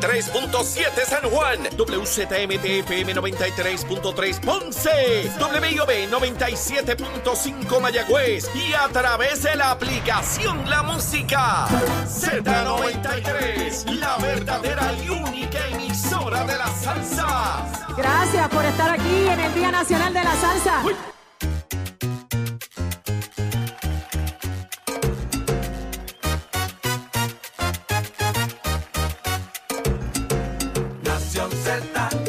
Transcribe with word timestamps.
93.7 0.00 1.04
San 1.04 1.30
Juan, 1.30 1.58
WZMTFM 1.76 3.14
93.3 3.14 4.40
Ponce, 4.40 5.30
WIOB 5.38 6.08
97.5 6.10 7.80
Mayagüez. 7.80 8.48
Y 8.54 8.72
a 8.72 8.88
través 8.88 9.42
de 9.42 9.54
la 9.56 9.72
aplicación 9.72 10.68
La 10.70 10.82
Música. 10.82 11.66
Z93, 12.06 13.90
la 13.98 14.16
verdadera 14.16 14.92
y 15.04 15.10
única 15.10 15.58
emisora 15.68 16.44
de 16.44 16.56
la 16.56 16.68
salsa. 16.68 17.66
Gracias 17.94 18.48
por 18.48 18.64
estar 18.64 18.90
aquí 18.90 19.28
en 19.28 19.40
el 19.40 19.54
Día 19.54 19.70
Nacional 19.70 20.14
de 20.14 20.24
la 20.24 20.34
Salsa. 20.36 20.82
Nación 20.82 21.19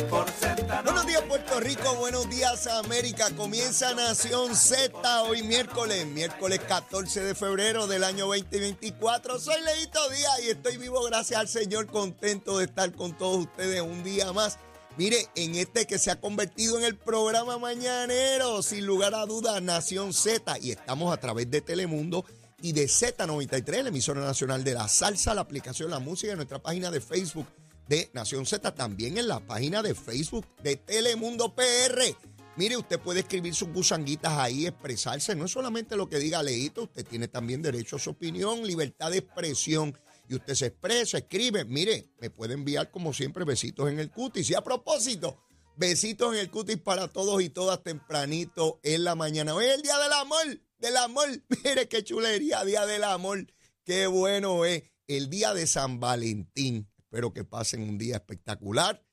Por 0.07 0.29
Z. 0.29 0.83
Buenos 0.83 1.07
días 1.07 1.23
Puerto 1.23 1.59
Rico, 1.59 1.95
buenos 1.95 2.29
días 2.29 2.67
América. 2.67 3.31
Comienza 3.35 3.91
Nación 3.95 4.55
Z 4.55 5.23
hoy 5.23 5.41
miércoles, 5.41 6.05
miércoles 6.05 6.59
14 6.67 7.23
de 7.23 7.33
febrero 7.33 7.87
del 7.87 8.03
año 8.03 8.27
2024. 8.27 9.39
Soy 9.39 9.59
Leito 9.63 10.09
Díaz 10.09 10.43
y 10.43 10.49
estoy 10.51 10.77
vivo 10.77 11.03
gracias 11.05 11.39
al 11.39 11.47
Señor, 11.47 11.87
contento 11.87 12.59
de 12.59 12.65
estar 12.65 12.91
con 12.91 13.17
todos 13.17 13.47
ustedes 13.47 13.81
un 13.81 14.03
día 14.03 14.31
más. 14.31 14.59
Mire, 14.95 15.27
en 15.33 15.55
este 15.55 15.87
que 15.87 15.97
se 15.97 16.11
ha 16.11 16.21
convertido 16.21 16.77
en 16.77 16.83
el 16.83 16.95
programa 16.95 17.57
mañanero, 17.57 18.61
sin 18.61 18.85
lugar 18.85 19.15
a 19.15 19.25
dudas, 19.25 19.59
Nación 19.59 20.13
Z. 20.13 20.59
Y 20.59 20.69
estamos 20.69 21.11
a 21.11 21.19
través 21.19 21.49
de 21.49 21.61
Telemundo 21.61 22.25
y 22.61 22.73
de 22.73 22.83
Z93, 22.83 23.81
la 23.81 23.89
emisora 23.89 24.21
nacional 24.21 24.63
de 24.63 24.75
la 24.75 24.87
salsa, 24.87 25.33
la 25.33 25.41
aplicación 25.41 25.89
La 25.89 25.97
Música, 25.97 26.31
en 26.31 26.37
nuestra 26.37 26.59
página 26.59 26.91
de 26.91 27.01
Facebook 27.01 27.47
de 27.87 28.09
Nación 28.13 28.45
Z, 28.45 28.73
también 28.73 29.17
en 29.17 29.27
la 29.27 29.39
página 29.39 29.81
de 29.81 29.95
Facebook 29.95 30.45
de 30.63 30.75
Telemundo 30.77 31.55
PR. 31.55 32.15
Mire, 32.57 32.75
usted 32.75 32.99
puede 32.99 33.21
escribir 33.21 33.55
sus 33.55 33.69
gusanguitas 33.69 34.33
ahí, 34.33 34.67
expresarse. 34.67 35.35
No 35.35 35.45
es 35.45 35.51
solamente 35.51 35.95
lo 35.95 36.09
que 36.09 36.19
diga 36.19 36.43
Leito, 36.43 36.83
usted 36.83 37.05
tiene 37.05 37.27
también 37.27 37.61
derecho 37.61 37.95
a 37.95 37.99
su 37.99 38.09
opinión, 38.09 38.65
libertad 38.67 39.11
de 39.11 39.19
expresión. 39.19 39.97
Y 40.27 40.35
usted 40.35 40.55
se 40.55 40.65
expresa, 40.67 41.17
escribe. 41.17 41.65
Mire, 41.65 42.09
me 42.19 42.29
puede 42.29 42.53
enviar 42.53 42.91
como 42.91 43.13
siempre 43.13 43.45
besitos 43.45 43.89
en 43.89 43.99
el 43.99 44.11
cutis. 44.11 44.49
Y 44.49 44.53
a 44.53 44.61
propósito, 44.61 45.41
besitos 45.75 46.33
en 46.33 46.41
el 46.41 46.51
cutis 46.51 46.77
para 46.77 47.07
todos 47.07 47.41
y 47.41 47.49
todas 47.49 47.83
tempranito 47.83 48.79
en 48.83 49.05
la 49.05 49.15
mañana. 49.15 49.55
Hoy 49.55 49.65
es 49.65 49.75
el 49.75 49.81
día 49.81 49.97
del 49.97 50.13
amor, 50.13 50.61
del 50.77 50.97
amor. 50.97 51.27
Mire 51.63 51.87
qué 51.87 52.03
chulería, 52.03 52.63
día 52.63 52.85
del 52.85 53.03
amor. 53.05 53.47
Qué 53.85 54.07
bueno 54.07 54.65
es 54.65 54.83
el 55.07 55.29
día 55.29 55.53
de 55.53 55.67
San 55.67 55.99
Valentín. 55.99 56.90
Espero 57.11 57.33
que 57.33 57.43
pasen 57.43 57.81
un 57.81 57.97
día 57.97 58.15
espectacular, 58.15 59.03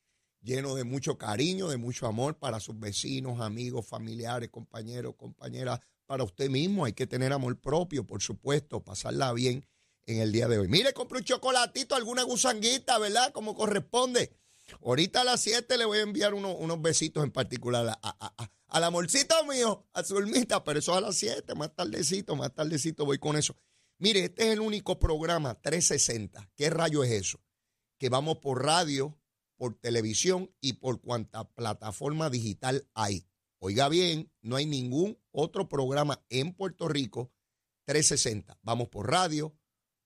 lleno 0.40 0.76
de 0.76 0.84
mucho 0.84 1.18
cariño, 1.18 1.66
de 1.66 1.78
mucho 1.78 2.06
amor 2.06 2.38
para 2.38 2.60
sus 2.60 2.78
vecinos, 2.78 3.40
amigos, 3.40 3.88
familiares, 3.88 4.50
compañeros, 4.50 5.16
compañeras, 5.16 5.80
para 6.06 6.22
usted 6.22 6.48
mismo. 6.48 6.84
Hay 6.84 6.92
que 6.92 7.08
tener 7.08 7.32
amor 7.32 7.60
propio, 7.60 8.06
por 8.06 8.22
supuesto, 8.22 8.84
pasarla 8.84 9.32
bien 9.32 9.66
en 10.06 10.20
el 10.20 10.30
día 10.30 10.46
de 10.46 10.58
hoy. 10.60 10.68
Mire, 10.68 10.92
compré 10.92 11.18
un 11.18 11.24
chocolatito, 11.24 11.96
alguna 11.96 12.22
gusanguita, 12.22 12.98
¿verdad? 13.00 13.32
Como 13.32 13.56
corresponde. 13.56 14.30
Ahorita 14.84 15.22
a 15.22 15.24
las 15.24 15.40
7 15.40 15.76
le 15.76 15.84
voy 15.84 15.98
a 15.98 16.02
enviar 16.02 16.34
uno- 16.34 16.54
unos 16.54 16.80
besitos 16.80 17.24
en 17.24 17.32
particular 17.32 17.84
a, 17.88 17.98
a- 18.00 18.32
a- 18.44 18.52
al 18.68 18.84
amorcito 18.84 19.34
mío, 19.46 19.88
a 19.92 20.04
su 20.04 20.16
almita, 20.16 20.62
pero 20.62 20.78
eso 20.78 20.94
a 20.94 21.00
las 21.00 21.16
7, 21.16 21.52
más 21.56 21.74
tardecito, 21.74 22.36
más 22.36 22.54
tardecito 22.54 23.04
voy 23.04 23.18
con 23.18 23.34
eso. 23.36 23.56
Mire, 23.98 24.26
este 24.26 24.44
es 24.46 24.50
el 24.52 24.60
único 24.60 25.00
programa 25.00 25.60
360. 25.60 26.48
¿Qué 26.54 26.70
rayo 26.70 27.02
es 27.02 27.10
eso? 27.10 27.40
Que 27.98 28.08
vamos 28.08 28.38
por 28.38 28.64
radio, 28.64 29.18
por 29.56 29.74
televisión 29.74 30.54
y 30.60 30.74
por 30.74 31.00
cuanta 31.00 31.52
plataforma 31.52 32.30
digital 32.30 32.88
hay. 32.94 33.26
Oiga 33.58 33.88
bien, 33.88 34.32
no 34.40 34.56
hay 34.56 34.66
ningún 34.66 35.18
otro 35.32 35.68
programa 35.68 36.24
en 36.28 36.54
Puerto 36.54 36.88
Rico 36.88 37.32
360. 37.86 38.58
Vamos 38.62 38.88
por 38.88 39.10
radio, 39.10 39.56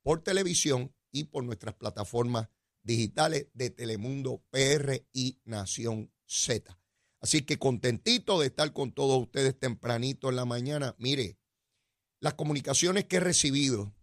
por 0.03 0.23
televisión 0.23 0.95
y 1.11 1.25
por 1.25 1.45
nuestras 1.45 1.75
plataformas 1.75 2.49
digitales 2.83 3.49
de 3.53 3.71
Telemundo 3.71 4.43
PR 4.51 5.07
y 5.13 5.39
Nación 5.45 6.11
Z. 6.25 6.79
Así 7.21 7.43
que 7.43 7.59
contentito 7.59 8.41
de 8.41 8.47
estar 8.47 8.73
con 8.73 8.93
todos 8.93 9.21
ustedes 9.21 9.59
tempranito 9.59 10.31
en 10.31 10.37
la 10.37 10.45
mañana. 10.45 10.97
Mire, 10.99 11.39
las 12.21 12.35
comunicaciones 12.35 13.05
que 13.05 13.17
he 13.17 13.21
recibido 13.21 13.95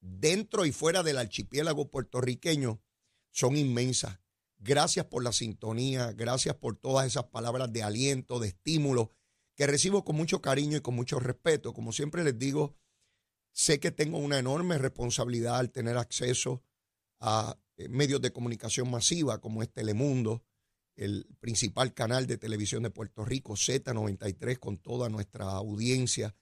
dentro 0.00 0.66
y 0.66 0.72
fuera 0.72 1.02
del 1.02 1.18
archipiélago 1.18 1.90
puertorriqueño 1.90 2.82
son 3.30 3.56
inmensas. 3.56 4.20
Gracias 4.58 5.06
por 5.06 5.24
la 5.24 5.32
sintonía, 5.32 6.12
gracias 6.12 6.54
por 6.56 6.76
todas 6.76 7.06
esas 7.06 7.24
palabras 7.24 7.72
de 7.72 7.82
aliento, 7.82 8.38
de 8.38 8.48
estímulo, 8.48 9.10
que 9.54 9.66
recibo 9.66 10.04
con 10.04 10.16
mucho 10.16 10.42
cariño 10.42 10.76
y 10.76 10.80
con 10.80 10.94
mucho 10.94 11.18
respeto. 11.18 11.72
Como 11.72 11.92
siempre 11.92 12.24
les 12.24 12.38
digo, 12.38 12.76
sé 13.52 13.80
que 13.80 13.90
tengo 13.90 14.18
una 14.18 14.38
enorme 14.38 14.78
responsabilidad 14.78 15.56
al 15.56 15.70
tener 15.70 15.96
acceso 15.96 16.62
a 17.20 17.58
eh, 17.76 17.88
medios 17.88 18.20
de 18.20 18.32
comunicación 18.32 18.90
masiva 18.90 19.40
como 19.40 19.62
es 19.62 19.72
Telemundo, 19.72 20.44
el 20.96 21.26
principal 21.40 21.94
canal 21.94 22.26
de 22.26 22.36
televisión 22.36 22.82
de 22.82 22.90
Puerto 22.90 23.24
Rico, 23.24 23.54
Z93, 23.54 24.58
con 24.58 24.76
toda 24.76 25.08
nuestra 25.08 25.44
audiencia. 25.44 26.36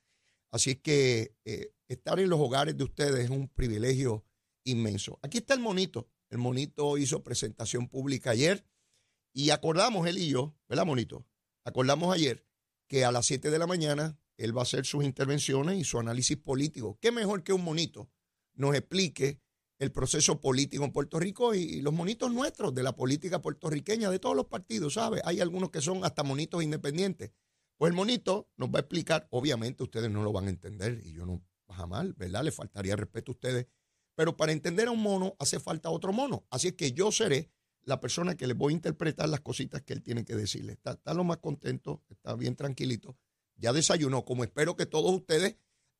Así 0.51 0.71
es 0.71 0.77
que 0.81 1.35
eh, 1.45 1.73
estar 1.87 2.19
en 2.19 2.29
los 2.29 2.39
hogares 2.39 2.75
de 2.75 2.83
ustedes 2.83 3.25
es 3.25 3.29
un 3.29 3.47
privilegio 3.47 4.25
inmenso. 4.65 5.17
Aquí 5.21 5.37
está 5.37 5.53
el 5.53 5.61
monito. 5.61 6.09
El 6.29 6.37
monito 6.37 6.97
hizo 6.97 7.23
presentación 7.23 7.87
pública 7.87 8.31
ayer 8.31 8.65
y 9.33 9.49
acordamos 9.49 10.07
él 10.07 10.17
y 10.17 10.29
yo, 10.29 10.55
¿verdad, 10.67 10.85
monito? 10.85 11.25
Acordamos 11.63 12.13
ayer 12.13 12.45
que 12.87 13.05
a 13.05 13.11
las 13.11 13.25
7 13.25 13.51
de 13.51 13.59
la 13.59 13.67
mañana 13.67 14.19
él 14.37 14.55
va 14.55 14.61
a 14.61 14.63
hacer 14.63 14.85
sus 14.85 15.03
intervenciones 15.03 15.77
y 15.77 15.83
su 15.83 15.99
análisis 15.99 16.37
político. 16.37 16.97
¿Qué 17.01 17.11
mejor 17.11 17.43
que 17.43 17.53
un 17.53 17.63
monito 17.63 18.09
nos 18.53 18.75
explique 18.75 19.41
el 19.79 19.91
proceso 19.91 20.41
político 20.41 20.83
en 20.83 20.91
Puerto 20.91 21.19
Rico 21.19 21.55
y, 21.55 21.81
los 21.81 21.93
monitos 21.93 22.31
nuestros 22.31 22.75
de 22.75 22.83
la 22.83 22.95
política 22.95 23.41
puertorriqueña, 23.41 24.09
de 24.09 24.19
todos 24.19 24.35
los 24.35 24.47
partidos, 24.47 24.95
¿sabe? 24.95 25.21
Hay 25.23 25.39
algunos 25.39 25.71
que 25.71 25.81
son 25.81 26.03
hasta 26.03 26.21
monitos 26.21 26.61
independientes. 26.61 27.31
Pues 27.77 27.91
el 27.91 27.95
monito 27.95 28.49
nos 28.57 28.69
va 28.69 28.79
a 28.79 28.81
explicar, 28.81 29.27
obviamente 29.31 29.83
ustedes 29.83 30.11
no 30.11 30.21
lo 30.21 30.33
van 30.33 30.47
a 30.47 30.49
entender 30.49 31.01
y 31.05 31.13
yo 31.13 31.25
no 31.25 31.41
jamás, 31.69 32.13
¿verdad? 32.17 32.43
Le 32.43 32.51
faltaría 32.51 32.97
respeto 32.97 33.31
a 33.31 33.35
ustedes. 33.35 33.67
Pero 34.19 34.35
para 34.35 34.51
entender 34.51 34.89
a 34.89 34.91
un 34.91 35.01
mono 35.01 35.37
hace 35.39 35.61
falta 35.61 35.89
otro 35.89 36.11
mono. 36.11 36.45
Así 36.49 36.67
es 36.67 36.73
que 36.73 36.91
yo 36.91 37.09
seré 37.09 37.49
la 37.83 38.01
persona 38.01 38.35
que 38.35 38.47
les 38.47 38.57
voy 38.57 38.73
a 38.73 38.75
interpretar 38.75 39.29
las 39.29 39.39
cositas 39.39 39.81
que 39.81 39.93
él 39.93 40.03
tiene 40.03 40.25
que 40.25 40.35
decirle. 40.35 40.73
Está, 40.73 41.13
lo 41.13 41.23
más 41.23 41.37
contento, 41.37 42.03
está 42.09 42.35
bien 42.35 42.57
tranquilito. 42.57 43.15
Ya 43.55 43.71
desayunó, 43.71 44.25
como 44.25 44.43
espero 44.43 44.75
que 44.75 44.85
todos 44.85 45.09
ustedes 45.15 45.55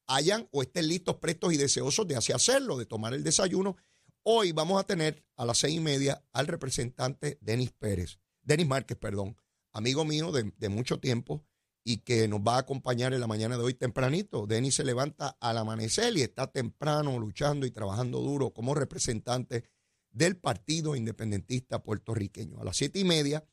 hayan 0.05 0.49
o 0.51 0.61
estén 0.61 0.89
listos, 0.89 1.15
prestos 1.15 1.53
y 1.53 1.55
deseosos 1.55 2.05
de 2.09 2.17
así 2.17 2.33
hacerlo, 2.33 2.77
de 2.77 2.85
tomar 2.85 3.13
el 3.13 3.23
desayuno. 3.23 3.77
Hoy 4.23 4.51
vamos 4.51 4.81
a 4.81 4.83
tener 4.83 5.23
a 5.37 5.45
las 5.45 5.59
seis 5.59 5.77
y 5.77 5.79
media 5.79 6.21
al 6.33 6.47
representante 6.47 7.37
Denis 7.39 7.71
Pérez, 7.71 8.19
Denis 8.41 8.67
Márquez, 8.67 8.97
perdón, 8.97 9.37
amigo 9.71 10.03
mío 10.03 10.33
de 10.33 10.67
mucho 10.67 10.99
tiempo 10.99 11.45
y 11.83 11.97
que 11.99 12.27
nos 12.27 12.41
va 12.41 12.55
a 12.55 12.59
acompañar 12.59 13.13
en 13.13 13.21
la 13.21 13.27
mañana 13.27 13.57
de 13.57 13.63
hoy 13.63 13.73
tempranito. 13.73 14.45
Denis 14.47 14.75
se 14.75 14.83
levanta 14.83 15.37
al 15.39 15.57
amanecer 15.57 16.15
y 16.17 16.21
está 16.21 16.47
temprano 16.47 17.17
luchando 17.19 17.65
y 17.65 17.71
trabajando 17.71 18.19
duro 18.19 18.51
como 18.51 18.75
representante 18.75 19.63
del 20.11 20.37
Partido 20.37 20.95
Independentista 20.95 21.81
Puertorriqueño. 21.81 22.59
A 22.59 22.63
las 22.63 22.77
siete 22.77 22.99
y 22.99 23.03
media 23.03 23.45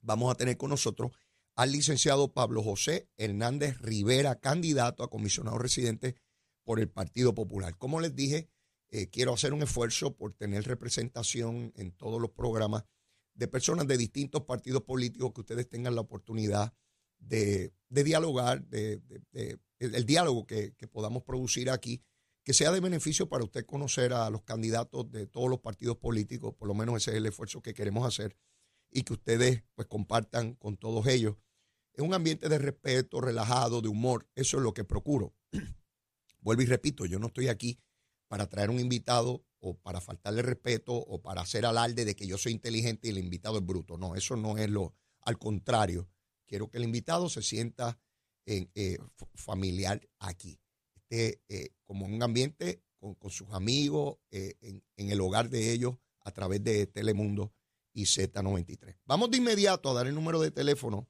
vamos 0.00 0.32
a 0.32 0.36
tener 0.36 0.56
con 0.56 0.70
nosotros 0.70 1.12
al 1.54 1.72
licenciado 1.72 2.32
Pablo 2.32 2.62
José 2.62 3.08
Hernández 3.16 3.78
Rivera, 3.78 4.38
candidato 4.38 5.02
a 5.02 5.10
comisionado 5.10 5.58
residente 5.58 6.16
por 6.64 6.80
el 6.80 6.88
Partido 6.88 7.34
Popular. 7.34 7.78
Como 7.78 8.00
les 8.00 8.14
dije, 8.14 8.50
eh, 8.88 9.08
quiero 9.08 9.32
hacer 9.32 9.54
un 9.54 9.62
esfuerzo 9.62 10.14
por 10.14 10.34
tener 10.34 10.64
representación 10.64 11.72
en 11.76 11.92
todos 11.92 12.20
los 12.20 12.30
programas 12.30 12.84
de 13.34 13.48
personas 13.48 13.86
de 13.86 13.96
distintos 13.96 14.42
partidos 14.44 14.82
políticos 14.82 15.32
que 15.34 15.40
ustedes 15.40 15.68
tengan 15.68 15.94
la 15.94 16.02
oportunidad 16.02 16.74
de, 17.18 17.72
de 17.88 18.04
dialogar, 18.04 18.64
de, 18.66 18.98
de- 19.32 19.58
el 19.78 20.06
diálogo 20.06 20.46
que, 20.46 20.72
que 20.74 20.88
podamos 20.88 21.22
producir 21.22 21.68
aquí, 21.68 22.02
que 22.42 22.54
sea 22.54 22.72
de 22.72 22.80
beneficio 22.80 23.28
para 23.28 23.44
usted 23.44 23.66
conocer 23.66 24.12
a 24.14 24.30
los 24.30 24.42
candidatos 24.42 25.10
de 25.10 25.26
todos 25.26 25.50
los 25.50 25.60
partidos 25.60 25.98
políticos, 25.98 26.54
por 26.54 26.66
lo 26.68 26.74
menos 26.74 26.96
ese 26.96 27.10
es 27.10 27.16
el 27.18 27.26
esfuerzo 27.26 27.60
que 27.60 27.74
queremos 27.74 28.06
hacer, 28.06 28.36
y 28.90 29.02
que 29.02 29.12
ustedes 29.12 29.64
pues 29.74 29.86
compartan 29.88 30.54
con 30.54 30.76
todos 30.76 31.06
ellos. 31.08 31.36
Es 31.92 32.02
un 32.02 32.14
ambiente 32.14 32.48
de 32.48 32.58
respeto, 32.58 33.20
relajado, 33.20 33.82
de 33.82 33.88
humor, 33.88 34.28
eso 34.34 34.56
es 34.58 34.62
lo 34.62 34.72
que 34.72 34.84
procuro. 34.84 35.34
Vuelvo 36.40 36.62
y 36.62 36.66
repito, 36.66 37.04
yo 37.04 37.18
no 37.18 37.26
estoy 37.26 37.48
aquí 37.48 37.78
para 38.28 38.48
traer 38.48 38.70
un 38.70 38.80
invitado 38.80 39.44
o 39.58 39.76
para 39.76 40.00
faltarle 40.00 40.42
respeto 40.42 40.94
o 40.94 41.20
para 41.20 41.40
hacer 41.42 41.66
alarde 41.66 42.04
de 42.04 42.14
que 42.14 42.26
yo 42.26 42.38
soy 42.38 42.52
inteligente 42.52 43.08
y 43.08 43.10
el 43.10 43.18
invitado 43.18 43.58
es 43.58 43.66
bruto. 43.66 43.98
No, 43.98 44.14
eso 44.14 44.36
no 44.36 44.56
es 44.56 44.70
lo, 44.70 44.94
al 45.22 45.38
contrario. 45.38 46.08
Quiero 46.46 46.70
que 46.70 46.78
el 46.78 46.84
invitado 46.84 47.28
se 47.28 47.42
sienta 47.42 47.98
en, 48.46 48.70
eh, 48.74 48.96
familiar 49.34 50.08
aquí. 50.18 50.58
Esté 50.94 51.42
eh, 51.48 51.74
como 51.84 52.06
en 52.06 52.14
un 52.14 52.22
ambiente 52.22 52.82
con, 52.98 53.14
con 53.14 53.30
sus 53.30 53.52
amigos, 53.52 54.16
eh, 54.30 54.54
en, 54.60 54.82
en 54.96 55.10
el 55.10 55.20
hogar 55.20 55.50
de 55.50 55.72
ellos, 55.72 55.96
a 56.20 56.30
través 56.32 56.64
de 56.64 56.86
Telemundo 56.86 57.52
y 57.92 58.04
Z93. 58.04 58.96
Vamos 59.04 59.30
de 59.30 59.36
inmediato 59.38 59.90
a 59.90 59.94
dar 59.94 60.06
el 60.06 60.14
número 60.14 60.40
de 60.40 60.50
teléfono 60.50 61.08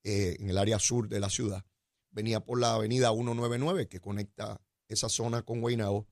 eh, 0.04 0.38
en 0.40 0.50
el 0.50 0.58
área 0.58 0.80
sur 0.80 1.10
de 1.10 1.20
la 1.20 1.30
ciudad. 1.30 1.64
Venía 2.10 2.40
por 2.40 2.60
la 2.60 2.74
avenida 2.74 3.14
199 3.14 3.88
que 3.88 4.00
conecta 4.00 4.60
esa 4.88 5.10
zona 5.10 5.44
con 5.44 5.62
Guaynabo. 5.62 6.08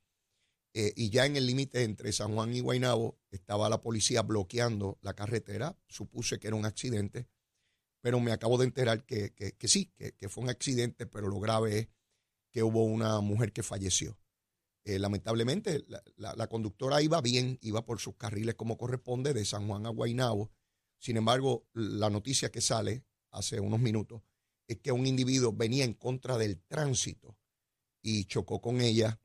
Eh, 0.73 0.93
y 0.95 1.09
ya 1.09 1.25
en 1.25 1.35
el 1.35 1.45
límite 1.45 1.83
entre 1.83 2.11
San 2.11 2.33
Juan 2.33 2.53
y 2.53 2.59
Guaynabo 2.59 3.19
estaba 3.29 3.69
la 3.69 3.81
policía 3.81 4.23
bloqueando 4.23 4.97
la 5.01 5.13
carretera. 5.13 5.77
Supuse 5.87 6.39
que 6.39 6.47
era 6.47 6.55
un 6.55 6.65
accidente, 6.65 7.27
pero 8.01 8.19
me 8.19 8.31
acabo 8.31 8.57
de 8.57 8.65
enterar 8.65 9.05
que, 9.05 9.33
sí, 9.61 9.93
que, 9.95 10.29
fue 10.29 10.43
un 10.43 10.49
accidente, 10.49 11.05
pero 11.05 11.27
lo 11.27 11.39
grave 11.39 11.79
es 11.79 11.87
que 12.51 12.63
hubo 12.63 12.83
una 12.83 13.19
mujer 13.21 13.53
que 13.53 13.63
falleció. 13.63 14.17
Eh, 14.85 14.99
lamentablemente, 14.99 15.83
la, 15.87 16.35
la, 16.35 16.47
conductora 16.47 17.01
iba 17.01 17.21
bien, 17.21 17.57
iba 17.61 17.85
por 17.85 17.99
sus 17.99 18.15
carriles 18.15 18.55
como 18.55 18.77
corresponde, 18.77 19.33
de 19.33 19.45
San 19.45 19.67
Juan 19.67 19.85
a 19.85 19.89
Guaynabo, 19.89 20.51
sin 21.03 21.17
embargo, 21.17 21.67
la 21.73 22.09
noticia 22.09 22.49
que 22.49 22.61
sale 22.61 23.03
hace 23.29 23.59
unos 23.59 23.81
minutos 23.81 24.21
es 24.69 24.79
que 24.79 24.93
un 24.93 25.05
individuo 25.05 25.51
venía 25.51 25.83
en 25.83 25.95
contra 25.95 26.37
del 26.37 26.61
tránsito 26.61 27.37
y 28.01 28.23
chocó 28.23 28.61
con 28.61 28.79
ella, 28.79 29.19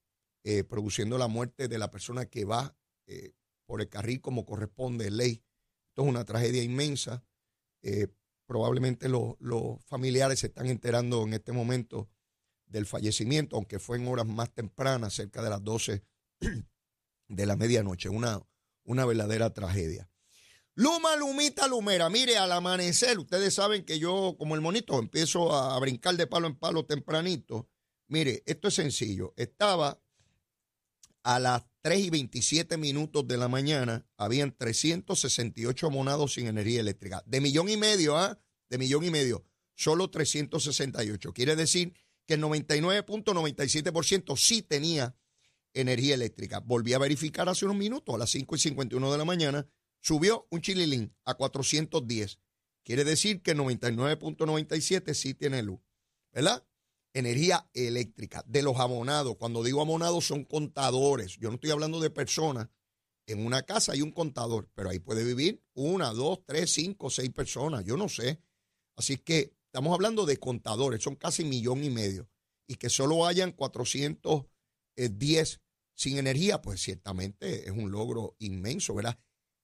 eh, 0.51 0.65
produciendo 0.65 1.19
la 1.19 1.29
muerte 1.29 1.69
de 1.69 1.77
la 1.77 1.91
persona 1.91 2.25
que 2.25 2.47
va 2.47 2.75
eh, 3.07 3.35
por 3.67 3.83
el 3.83 3.91
carril 3.91 4.23
como 4.23 4.47
corresponde 4.47 5.11
ley. 5.11 5.45
Esto 5.91 6.05
es 6.05 6.09
una 6.09 6.25
tragedia 6.25 6.63
inmensa. 6.63 7.23
Eh, 7.83 8.09
probablemente 8.47 9.11
los 9.11 9.85
familiares 9.85 10.39
se 10.39 10.47
están 10.47 10.69
enterando 10.69 11.23
en 11.25 11.35
este 11.35 11.53
momento 11.53 12.09
del 12.65 12.87
fallecimiento, 12.87 13.57
aunque 13.57 13.79
fue 13.79 13.99
en 13.99 14.09
horas 14.09 14.27
más 14.27 14.51
tempranas, 14.55 15.13
cerca 15.13 15.43
de 15.43 15.51
las 15.51 15.63
12 15.63 16.03
de 17.29 17.47
la 17.47 17.55
medianoche. 17.57 18.09
Una, 18.09 18.41
una 18.85 19.05
verdadera 19.05 19.53
tragedia. 19.53 20.09
Luma, 20.73 21.15
lumita, 21.17 21.69
lumera. 21.69 22.09
Mire, 22.09 22.39
al 22.39 22.53
amanecer, 22.53 23.19
ustedes 23.19 23.53
saben 23.53 23.85
que 23.85 23.99
yo, 23.99 24.35
como 24.39 24.55
el 24.55 24.63
monito, 24.63 24.99
empiezo 24.99 25.55
a 25.55 25.79
brincar 25.79 26.17
de 26.17 26.27
palo 26.27 26.47
en 26.47 26.57
palo 26.57 26.87
tempranito. 26.87 27.69
Mire, 28.07 28.43
esto 28.47 28.69
es 28.69 28.75
sencillo. 28.75 29.35
Estaba 29.37 30.01
a 31.23 31.39
las 31.39 31.65
3 31.83 32.01
y 32.01 32.11
27 32.11 32.77
minutos 32.77 33.27
de 33.27 33.37
la 33.37 33.49
mañana, 33.49 34.07
habían 34.17 34.57
368 34.57 35.91
monados 35.91 36.35
sin 36.35 36.47
energía 36.47 36.81
eléctrica. 36.81 37.23
De 37.27 37.41
millón 37.41 37.69
y 37.69 37.77
medio, 37.77 38.17
¿ah? 38.17 38.39
De 38.69 38.79
millón 38.79 39.05
y 39.05 39.11
medio. 39.11 39.45
Solo 39.75 40.11
368. 40.11 41.33
Quiere 41.33 41.57
decir 41.57 41.95
que 42.27 42.35
el 42.35 42.43
99.97% 42.43 44.37
sí 44.37 44.63
tenía 44.63 45.17
energía 45.73 46.15
eléctrica. 46.15 46.61
Volví 46.61 46.93
a 46.93 46.99
verificar 46.99 47.49
hace 47.49 47.65
unos 47.65 47.77
minutos, 47.77 48.15
a 48.15 48.19
las 48.19 48.31
5 48.31 48.57
y 48.57 48.59
51 48.59 49.13
de 49.13 49.19
la 49.19 49.25
mañana, 49.25 49.67
Subió 50.01 50.47
un 50.51 50.61
chililín 50.61 51.15
a 51.25 51.35
410. 51.35 52.39
Quiere 52.85 53.05
decir 53.05 53.43
que 53.43 53.57
99.97 53.57 55.15
sí 55.15 55.35
tiene 55.35 55.63
luz. 55.63 55.81
¿Verdad? 56.33 56.67
Energía 57.19 57.69
eléctrica 57.75 58.45
de 58.47 58.63
los 58.63 58.79
abonados. 58.79 59.37
Cuando 59.37 59.63
digo 59.63 59.81
abonados 59.81 60.27
son 60.27 60.45
contadores. 60.45 61.37
Yo 61.39 61.49
no 61.49 61.55
estoy 61.57 61.71
hablando 61.71 62.01
de 62.01 62.11
personas. 62.11 62.69
En 63.27 63.45
una 63.45 63.63
casa 63.63 63.93
hay 63.93 64.03
un 64.03 64.13
contador, 64.13 64.71
pero 64.75 64.91
ahí 64.91 65.01
puede 65.01 65.25
vivir 65.25 65.63
una, 65.75 66.13
dos, 66.13 66.41
tres, 66.47 66.73
cinco, 66.73 67.11
seis 67.11 67.31
personas. 67.31 67.85
Yo 67.85 67.97
no 67.97 68.09
sé. 68.09 68.41
Así 68.97 69.19
que 69.19 69.57
estamos 69.67 69.93
hablando 69.93 70.27
de 70.27 70.39
contadores. 70.39 71.03
Son 71.03 71.17
casi 71.17 71.45
millón 71.45 71.85
y 71.85 71.91
medio. 71.91 72.31
Y 72.67 72.77
que 72.77 72.89
solo 72.89 73.27
hayan 73.27 73.53
410 73.53 75.61
sin 75.95 76.19
energía, 76.19 76.63
pues 76.63 76.81
ciertamente 76.81 77.65
es 77.65 77.73
un 77.73 77.91
logro 77.91 78.37
inmenso, 78.39 78.95
¿verdad? 78.95 79.19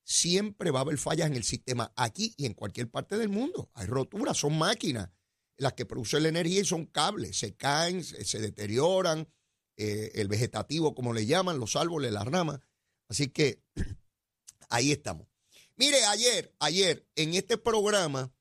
siempre 0.04 0.70
va 0.70 0.80
a 0.80 0.82
haber 0.82 0.98
fallas 0.98 1.26
en 1.26 1.34
el 1.34 1.44
sistema 1.44 1.92
aquí 1.96 2.34
y 2.36 2.46
en 2.46 2.54
cualquier 2.54 2.90
parte 2.90 3.16
del 3.16 3.30
mundo. 3.30 3.70
Hay 3.74 3.86
roturas, 3.86 4.36
son 4.36 4.58
máquinas 4.58 5.10
las 5.56 5.74
que 5.74 5.86
producen 5.86 6.22
la 6.22 6.28
energía 6.28 6.60
y 6.60 6.64
son 6.64 6.86
cables, 6.86 7.38
se 7.38 7.54
caen, 7.54 8.02
se, 8.02 8.40
deterioran, 8.40 9.28
eh, 9.76 10.12
el 10.14 10.28
vegetativo, 10.28 10.94
como 10.94 11.12
le 11.12 11.26
llaman, 11.26 11.58
los 11.58 11.76
árboles, 11.76 12.12
las 12.12 12.26
ramas. 12.26 12.60
Así 13.08 13.28
que 13.28 13.62
ahí 14.68 14.92
estamos. 14.92 15.28
Mire, 15.76 16.04
ayer, 16.04 16.54
ayer 16.60 17.06
en 17.16 17.34
este 17.34 17.58
programa 17.58 18.32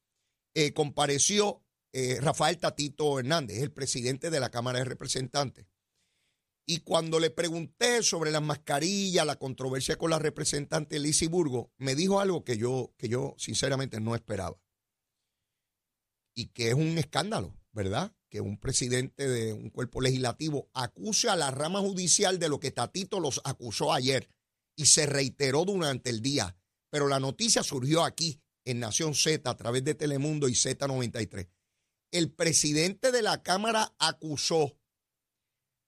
eh, 0.54 0.74
compareció 0.74 1.64
eh, 1.92 2.20
Rafael 2.22 2.58
Tatito 2.58 3.20
Hernández, 3.20 3.62
el 3.62 3.72
presidente 3.72 4.30
de 4.30 4.40
la 4.40 4.50
Cámara 4.50 4.80
de 4.80 4.86
Representantes. 4.86 5.66
Y 6.66 6.80
cuando 6.80 7.20
le 7.20 7.30
pregunté 7.30 8.04
sobre 8.04 8.32
las 8.32 8.42
mascarillas, 8.42 9.26
la 9.26 9.36
controversia 9.36 9.98
con 9.98 10.10
la 10.10 10.20
representante 10.20 11.00
Lizy 11.00 11.28
Burgo, 11.28 11.72
me 11.78 11.94
dijo 11.94 12.20
algo 12.20 12.44
que 12.44 12.58
yo, 12.58 12.94
que 12.98 13.10
yo 13.10 13.36
sinceramente 13.38 14.00
no 14.00 14.16
esperaba. 14.16 14.63
Y 16.36 16.48
que 16.48 16.70
es 16.70 16.74
un 16.74 16.98
escándalo, 16.98 17.56
¿verdad? 17.72 18.16
Que 18.30 18.42
un 18.42 18.58
presidente 18.58 19.28
de 19.28 19.54
un 19.54 19.70
cuerpo 19.70 20.02
legislativo 20.02 20.70
acuse 20.74 21.30
a 21.30 21.36
la 21.36 21.52
rama 21.52 21.80
judicial 21.80 22.40
de 22.40 22.50
lo 22.50 22.60
que 22.60 22.72
Tatito 22.72 23.20
los 23.20 23.42
acusó 23.44 23.94
ayer 23.94 24.30
y 24.76 24.86
se 24.86 25.06
reiteró 25.06 25.66
durante 25.66 26.10
el 26.10 26.22
día. 26.22 26.56
Pero 26.90 27.08
la 27.08 27.20
noticia 27.20 27.64
surgió 27.64 28.04
aquí, 28.04 28.42
en 28.66 28.80
Nación 28.80 29.14
Z, 29.14 29.50
a 29.50 29.58
través 29.58 29.84
de 29.84 29.96
Telemundo 29.96 30.48
y 30.48 30.54
Z93. 30.54 31.50
El 32.12 32.32
presidente 32.32 33.12
de 33.12 33.22
la 33.22 33.44
Cámara 33.44 33.94
acusó 34.00 34.78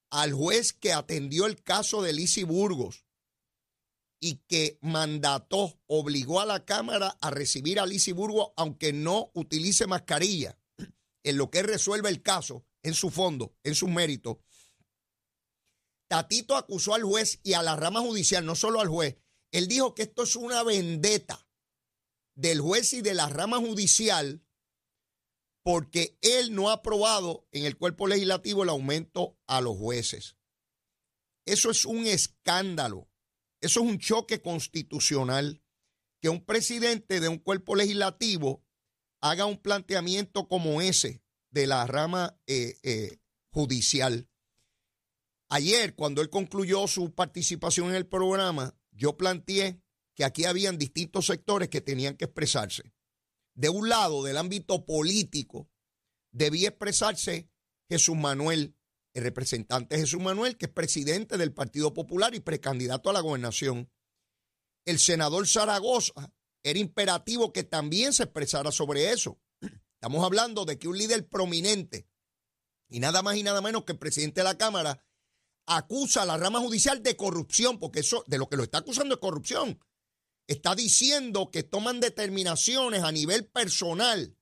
al 0.09 0.33
juez 0.33 0.73
que 0.73 0.93
atendió 0.93 1.45
el 1.45 1.61
caso 1.61 2.01
de 2.01 2.13
Lisi 2.13 2.43
Burgos 2.43 3.04
y 4.25 4.37
que 4.47 4.79
mandató, 4.81 5.79
obligó 5.85 6.41
a 6.41 6.45
la 6.45 6.65
Cámara 6.65 7.15
a 7.21 7.29
recibir 7.29 7.79
a 7.79 7.85
Lisi 7.85 8.11
Burgos 8.11 8.53
aunque 8.57 8.91
no 8.91 9.29
utilice 9.35 9.85
mascarilla, 9.85 10.57
en 11.23 11.37
lo 11.37 11.51
que 11.51 11.61
resuelve 11.61 12.09
el 12.09 12.23
caso, 12.23 12.65
en 12.81 12.95
su 12.95 13.11
fondo, 13.11 13.55
en 13.63 13.75
su 13.75 13.87
mérito. 13.87 14.41
Tatito 16.07 16.55
acusó 16.55 16.95
al 16.95 17.03
juez 17.03 17.39
y 17.43 17.53
a 17.53 17.61
la 17.61 17.75
rama 17.75 18.01
judicial, 18.01 18.43
no 18.43 18.55
solo 18.55 18.81
al 18.81 18.87
juez. 18.87 19.15
Él 19.51 19.67
dijo 19.67 19.93
que 19.93 20.01
esto 20.01 20.23
es 20.23 20.35
una 20.35 20.63
vendetta 20.63 21.47
del 22.33 22.61
juez 22.61 22.93
y 22.93 23.03
de 23.03 23.13
la 23.13 23.29
rama 23.29 23.59
judicial 23.59 24.43
porque 25.61 26.17
él 26.21 26.55
no 26.55 26.71
ha 26.71 26.73
aprobado 26.73 27.47
en 27.51 27.65
el 27.65 27.77
cuerpo 27.77 28.07
legislativo 28.07 28.63
el 28.63 28.69
aumento 28.69 29.37
a 29.45 29.61
los 29.61 29.77
jueces. 29.77 30.35
Eso 31.45 31.69
es 31.69 31.85
un 31.85 32.07
escándalo. 32.07 33.07
Eso 33.65 33.81
es 33.81 33.85
un 33.87 33.99
choque 33.99 34.41
constitucional. 34.41 35.61
Que 36.21 36.29
un 36.29 36.43
presidente 36.43 37.19
de 37.19 37.27
un 37.27 37.37
cuerpo 37.37 37.75
legislativo 37.75 38.63
haga 39.21 39.45
un 39.45 39.57
planteamiento 39.57 40.47
como 40.47 40.81
ese 40.81 41.21
de 41.51 41.67
la 41.67 41.85
rama 41.85 42.39
eh, 42.47 42.77
eh, 42.83 43.19
judicial. 43.51 44.27
Ayer, 45.49 45.95
cuando 45.95 46.21
él 46.21 46.29
concluyó 46.29 46.87
su 46.87 47.13
participación 47.13 47.89
en 47.89 47.95
el 47.95 48.07
programa, 48.07 48.75
yo 48.91 49.17
planteé 49.17 49.81
que 50.15 50.23
aquí 50.23 50.45
habían 50.45 50.77
distintos 50.77 51.27
sectores 51.27 51.69
que 51.69 51.81
tenían 51.81 52.17
que 52.17 52.25
expresarse 52.25 52.95
de 53.55 53.69
un 53.69 53.89
lado 53.89 54.23
del 54.23 54.37
ámbito 54.37 54.85
político 54.85 55.69
debía 56.31 56.69
expresarse 56.69 57.49
Jesús 57.89 58.15
Manuel, 58.17 58.74
el 59.15 59.23
representante 59.23 59.97
Jesús 59.97 60.21
Manuel, 60.21 60.57
que 60.57 60.65
es 60.65 60.71
presidente 60.71 61.37
del 61.37 61.53
Partido 61.53 61.93
Popular 61.93 62.35
y 62.35 62.41
precandidato 62.41 63.09
a 63.09 63.13
la 63.13 63.21
gobernación. 63.21 63.89
El 64.85 64.99
senador 64.99 65.47
Zaragoza 65.47 66.33
era 66.63 66.77
imperativo 66.77 67.51
que 67.51 67.63
también 67.63 68.13
se 68.13 68.23
expresara 68.23 68.71
sobre 68.71 69.11
eso. 69.11 69.39
Estamos 69.95 70.23
hablando 70.23 70.65
de 70.65 70.77
que 70.77 70.87
un 70.87 70.97
líder 70.97 71.27
prominente, 71.27 72.07
y 72.89 72.99
nada 72.99 73.23
más 73.23 73.37
y 73.37 73.43
nada 73.43 73.61
menos 73.61 73.85
que 73.85 73.93
el 73.93 73.99
presidente 73.99 74.41
de 74.41 74.45
la 74.45 74.57
Cámara, 74.57 75.03
acusa 75.65 76.21
a 76.21 76.25
la 76.25 76.37
rama 76.37 76.59
judicial 76.59 77.01
de 77.01 77.15
corrupción, 77.15 77.79
porque 77.79 78.01
eso 78.01 78.23
de 78.27 78.37
lo 78.37 78.47
que 78.47 78.57
lo 78.57 78.63
está 78.63 78.79
acusando 78.79 79.15
es 79.15 79.21
corrupción 79.21 79.79
está 80.47 80.75
diciendo 80.75 81.49
que 81.51 81.63
toman 81.63 81.99
determinaciones 81.99 83.03
a 83.03 83.11
nivel 83.11 83.47
personal 83.47 84.37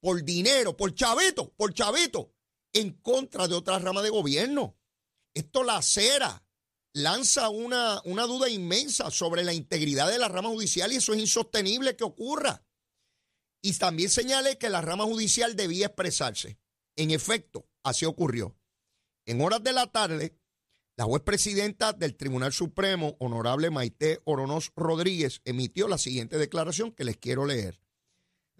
por 0.00 0.24
dinero, 0.24 0.76
por 0.76 0.94
chavito, 0.94 1.52
por 1.54 1.72
chavito, 1.72 2.31
en 2.72 2.92
contra 2.92 3.48
de 3.48 3.54
otra 3.54 3.78
rama 3.78 4.02
de 4.02 4.10
gobierno. 4.10 4.76
Esto 5.34 5.62
lacera 5.62 6.44
lanza 6.94 7.48
una, 7.48 8.00
una 8.04 8.24
duda 8.24 8.48
inmensa 8.48 9.10
sobre 9.10 9.44
la 9.44 9.54
integridad 9.54 10.10
de 10.10 10.18
la 10.18 10.28
rama 10.28 10.50
judicial 10.50 10.92
y 10.92 10.96
eso 10.96 11.14
es 11.14 11.20
insostenible 11.20 11.96
que 11.96 12.04
ocurra. 12.04 12.64
Y 13.62 13.72
también 13.74 14.10
señale 14.10 14.58
que 14.58 14.68
la 14.68 14.80
rama 14.80 15.04
judicial 15.04 15.56
debía 15.56 15.86
expresarse. 15.86 16.58
En 16.96 17.10
efecto, 17.10 17.68
así 17.82 18.04
ocurrió. 18.04 18.56
En 19.24 19.40
horas 19.40 19.62
de 19.62 19.72
la 19.72 19.86
tarde, 19.86 20.36
la 20.96 21.04
juez 21.04 21.22
presidenta 21.22 21.92
del 21.92 22.16
Tribunal 22.16 22.52
Supremo, 22.52 23.16
honorable 23.20 23.70
Maite 23.70 24.20
Oronos 24.24 24.72
Rodríguez, 24.76 25.40
emitió 25.44 25.88
la 25.88 25.96
siguiente 25.96 26.38
declaración 26.38 26.92
que 26.92 27.04
les 27.04 27.16
quiero 27.16 27.46
leer. 27.46 27.80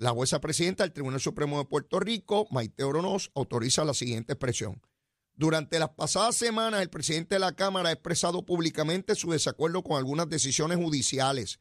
La 0.02 0.10
jueza 0.10 0.40
presidenta 0.40 0.82
del 0.82 0.92
Tribunal 0.92 1.20
Supremo 1.20 1.58
de 1.58 1.64
Puerto 1.64 2.00
Rico, 2.00 2.48
Maite 2.50 2.82
Oronos, 2.82 3.30
autoriza 3.36 3.84
la 3.84 3.94
siguiente 3.94 4.32
expresión. 4.32 4.82
Durante 5.36 5.78
las 5.78 5.90
pasadas 5.90 6.34
semanas, 6.34 6.82
el 6.82 6.90
presidente 6.90 7.36
de 7.36 7.38
la 7.38 7.54
Cámara 7.54 7.90
ha 7.90 7.92
expresado 7.92 8.44
públicamente 8.44 9.14
su 9.14 9.30
desacuerdo 9.30 9.84
con 9.84 9.96
algunas 9.96 10.28
decisiones 10.28 10.78
judiciales. 10.78 11.60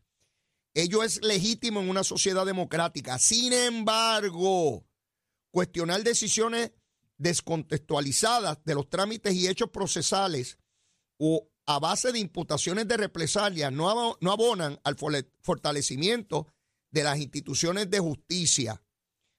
Ello 0.73 1.03
es 1.03 1.23
legítimo 1.23 1.81
en 1.81 1.89
una 1.89 2.03
sociedad 2.03 2.43
democrática. 2.43 3.19
Sin 3.19 3.53
embargo, 3.53 4.87
cuestionar 5.51 6.01
decisiones 6.01 6.71
descontextualizadas 7.19 8.57
de 8.65 8.73
los 8.73 8.89
trámites 8.89 9.35
y 9.35 9.49
hechos 9.49 9.69
procesales 9.69 10.57
o 11.19 11.47
a 11.67 11.77
base 11.77 12.11
de 12.11 12.17
imputaciones 12.17 12.87
de 12.87 12.97
represalia 12.97 13.69
no 13.69 13.87
abonan 13.87 14.79
al 14.83 14.95
fortalecimiento 15.41 16.47
de 16.91 17.03
las 17.03 17.19
instituciones 17.19 17.89
de 17.89 17.99
justicia. 17.99 18.83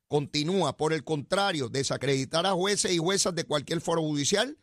Continúa, 0.08 0.76
por 0.76 0.92
el 0.92 1.04
contrario, 1.04 1.68
desacreditar 1.68 2.44
a 2.46 2.52
jueces 2.52 2.92
y 2.92 2.98
juezas 2.98 3.34
de 3.34 3.44
cualquier 3.44 3.80
foro 3.80 4.02
judicial 4.02 4.58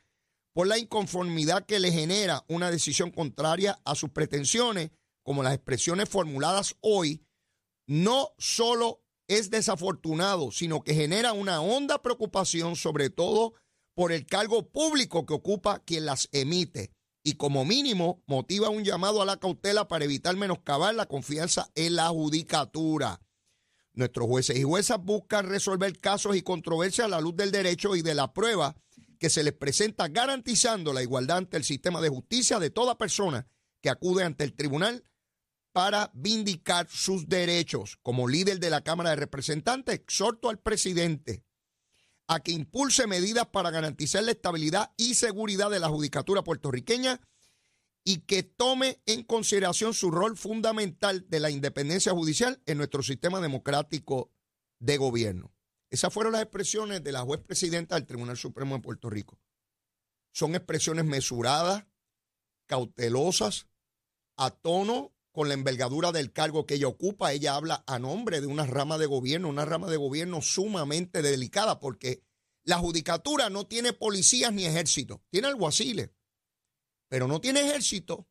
por 0.54 0.68
la 0.68 0.78
inconformidad 0.78 1.66
que 1.66 1.80
le 1.80 1.92
genera 1.92 2.44
una 2.48 2.70
decisión 2.72 3.12
contraria 3.12 3.80
a 3.86 3.96
sus 3.96 4.10
pretensiones, 4.10 4.92
como 5.24 5.44
las 5.44 5.54
expresiones 5.54 6.10
formuladas 6.10 6.76
hoy, 6.82 7.24
no 7.88 8.34
solo 8.38 9.04
es 9.28 9.52
desafortunado, 9.52 10.52
sino 10.52 10.84
que 10.84 10.96
genera 10.96 11.34
una 11.34 11.62
honda 11.62 12.02
preocupación, 12.02 12.76
sobre 12.76 13.10
todo 13.10 13.54
por 13.96 14.12
el 14.12 14.26
cargo 14.26 14.70
público 14.70 15.26
que 15.26 15.34
ocupa 15.34 15.80
quien 15.80 16.06
las 16.06 16.30
emite 16.32 16.92
y 17.30 17.34
como 17.34 17.64
mínimo 17.64 18.24
motiva 18.26 18.70
un 18.70 18.84
llamado 18.84 19.22
a 19.22 19.26
la 19.26 19.38
cautela 19.38 19.88
para 19.88 20.06
evitar 20.06 20.36
menoscabar 20.36 20.96
la 20.96 21.06
confianza 21.06 21.70
en 21.76 21.96
la 21.96 22.08
judicatura. 22.10 23.22
Nuestros 23.94 24.28
jueces 24.28 24.58
y 24.58 24.64
juezas 24.64 24.98
buscan 25.00 25.48
resolver 25.48 26.00
casos 26.00 26.36
y 26.36 26.42
controversias 26.42 27.06
a 27.06 27.10
la 27.10 27.22
luz 27.22 27.36
del 27.36 27.52
derecho 27.52 27.96
y 27.96 28.02
de 28.02 28.16
la 28.16 28.34
prueba 28.34 28.76
que 29.20 29.30
se 29.30 29.44
les 29.44 29.54
presenta 29.54 30.08
garantizando 30.08 30.92
la 30.92 31.04
igualdad 31.04 31.38
ante 31.38 31.58
el 31.58 31.64
sistema 31.64 32.02
de 32.02 32.10
justicia 32.10 32.58
de 32.58 32.72
toda 32.72 32.98
persona 32.98 33.48
que 33.82 33.92
acude 33.92 34.24
ante 34.24 34.44
el 34.44 34.56
tribunal 34.56 35.04
para 35.72 36.10
vindicar 36.16 36.88
sus 36.90 37.30
derechos. 37.30 38.00
Como 38.02 38.28
líder 38.28 38.60
de 38.60 38.72
la 38.72 38.82
Cámara 38.82 39.12
de 39.12 39.18
Representantes, 39.18 39.94
exhorto 39.94 40.50
al 40.50 40.58
presidente 40.58 41.44
a 42.30 42.42
que 42.42 42.52
impulse 42.52 43.08
medidas 43.08 43.48
para 43.48 43.72
garantizar 43.72 44.24
la 44.24 44.32
estabilidad 44.32 44.94
y 44.98 45.16
seguridad 45.16 45.72
de 45.72 45.80
la 45.80 45.90
judicatura 45.90 46.44
puertorriqueña 46.44 47.20
y 48.04 48.20
que 48.20 48.44
tome 48.44 49.02
en 49.08 49.24
consideración 49.24 49.96
su 49.96 50.12
rol 50.12 50.38
fundamental 50.38 51.28
de 51.28 51.40
la 51.40 51.50
independencia 51.50 52.12
judicial 52.12 52.62
en 52.68 52.78
nuestro 52.78 53.02
sistema 53.02 53.42
democrático 53.42 54.32
de 54.78 54.98
gobierno. 54.98 55.52
Esas 55.90 56.14
fueron 56.14 56.34
las 56.34 56.44
expresiones 56.44 57.04
de 57.04 57.12
la 57.12 57.22
juez 57.22 57.42
presidenta 57.42 57.96
del 57.96 58.06
Tribunal 58.06 58.38
Supremo 58.38 58.76
de 58.76 58.84
Puerto 58.84 59.10
Rico. 59.10 59.40
Son 60.32 60.54
expresiones 60.54 61.06
mesuradas, 61.06 61.88
cautelosas, 62.68 63.66
a 64.38 64.52
tono 64.52 65.12
con 65.32 65.48
la 65.48 65.54
envergadura 65.54 66.12
del 66.12 66.32
cargo 66.32 66.66
que 66.66 66.76
ella 66.76 66.88
ocupa. 66.88 67.34
Ella 67.34 67.56
habla 67.56 67.84
a 67.88 68.00
nombre 68.00 68.42
de 68.42 68.48
una 68.48 68.66
rama 68.66 68.98
de 68.98 69.06
gobierno, 69.06 69.50
una 69.50 69.66
rama 69.66 69.90
de 69.90 69.98
gobierno 69.98 70.42
sumamente 70.42 71.22
delicada, 71.22 71.80
porque 71.80 72.24
la 72.64 72.78
judicatura 72.78 73.50
no 73.50 73.68
tiene 73.68 73.94
policías 73.94 74.54
ni 74.54 74.66
ejército, 74.66 75.24
tiene 75.30 75.48
alguaciles, 75.48 76.12
pero 77.10 77.28
no 77.28 77.42
tiene 77.42 77.62
ejército. 77.62 78.28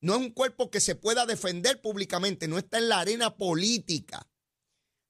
No 0.00 0.14
es 0.14 0.20
un 0.20 0.30
cuerpo 0.30 0.70
que 0.70 0.80
se 0.80 0.94
pueda 0.94 1.26
defender 1.26 1.80
públicamente, 1.80 2.46
no 2.46 2.58
está 2.58 2.78
en 2.78 2.88
la 2.88 3.00
arena 3.00 3.36
política. 3.36 4.28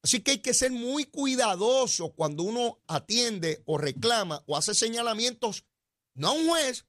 Así 0.03 0.21
que 0.21 0.33
hay 0.33 0.39
que 0.39 0.55
ser 0.55 0.71
muy 0.71 1.05
cuidadoso 1.05 2.15
cuando 2.15 2.43
uno 2.43 2.81
atiende 2.87 3.63
o 3.67 3.79
reclama 3.79 4.43
o 4.47 4.57
hace 4.57 4.75
señalamientos, 4.75 5.65
no 6.15 6.29
a 6.29 6.33
un 6.33 6.49
juez, 6.49 6.87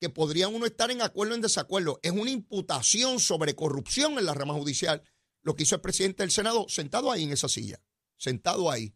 que 0.00 0.10
podría 0.10 0.48
uno 0.48 0.66
estar 0.66 0.90
en 0.90 1.02
acuerdo 1.02 1.32
o 1.32 1.36
en 1.36 1.42
desacuerdo. 1.42 1.98
Es 2.02 2.12
una 2.12 2.30
imputación 2.30 3.20
sobre 3.20 3.54
corrupción 3.54 4.18
en 4.18 4.26
la 4.26 4.34
rama 4.34 4.54
judicial, 4.54 5.02
lo 5.42 5.54
que 5.54 5.64
hizo 5.64 5.74
el 5.74 5.80
presidente 5.80 6.22
del 6.22 6.30
Senado 6.30 6.66
sentado 6.68 7.10
ahí 7.10 7.24
en 7.24 7.32
esa 7.32 7.48
silla, 7.48 7.80
sentado 8.16 8.70
ahí. 8.70 8.94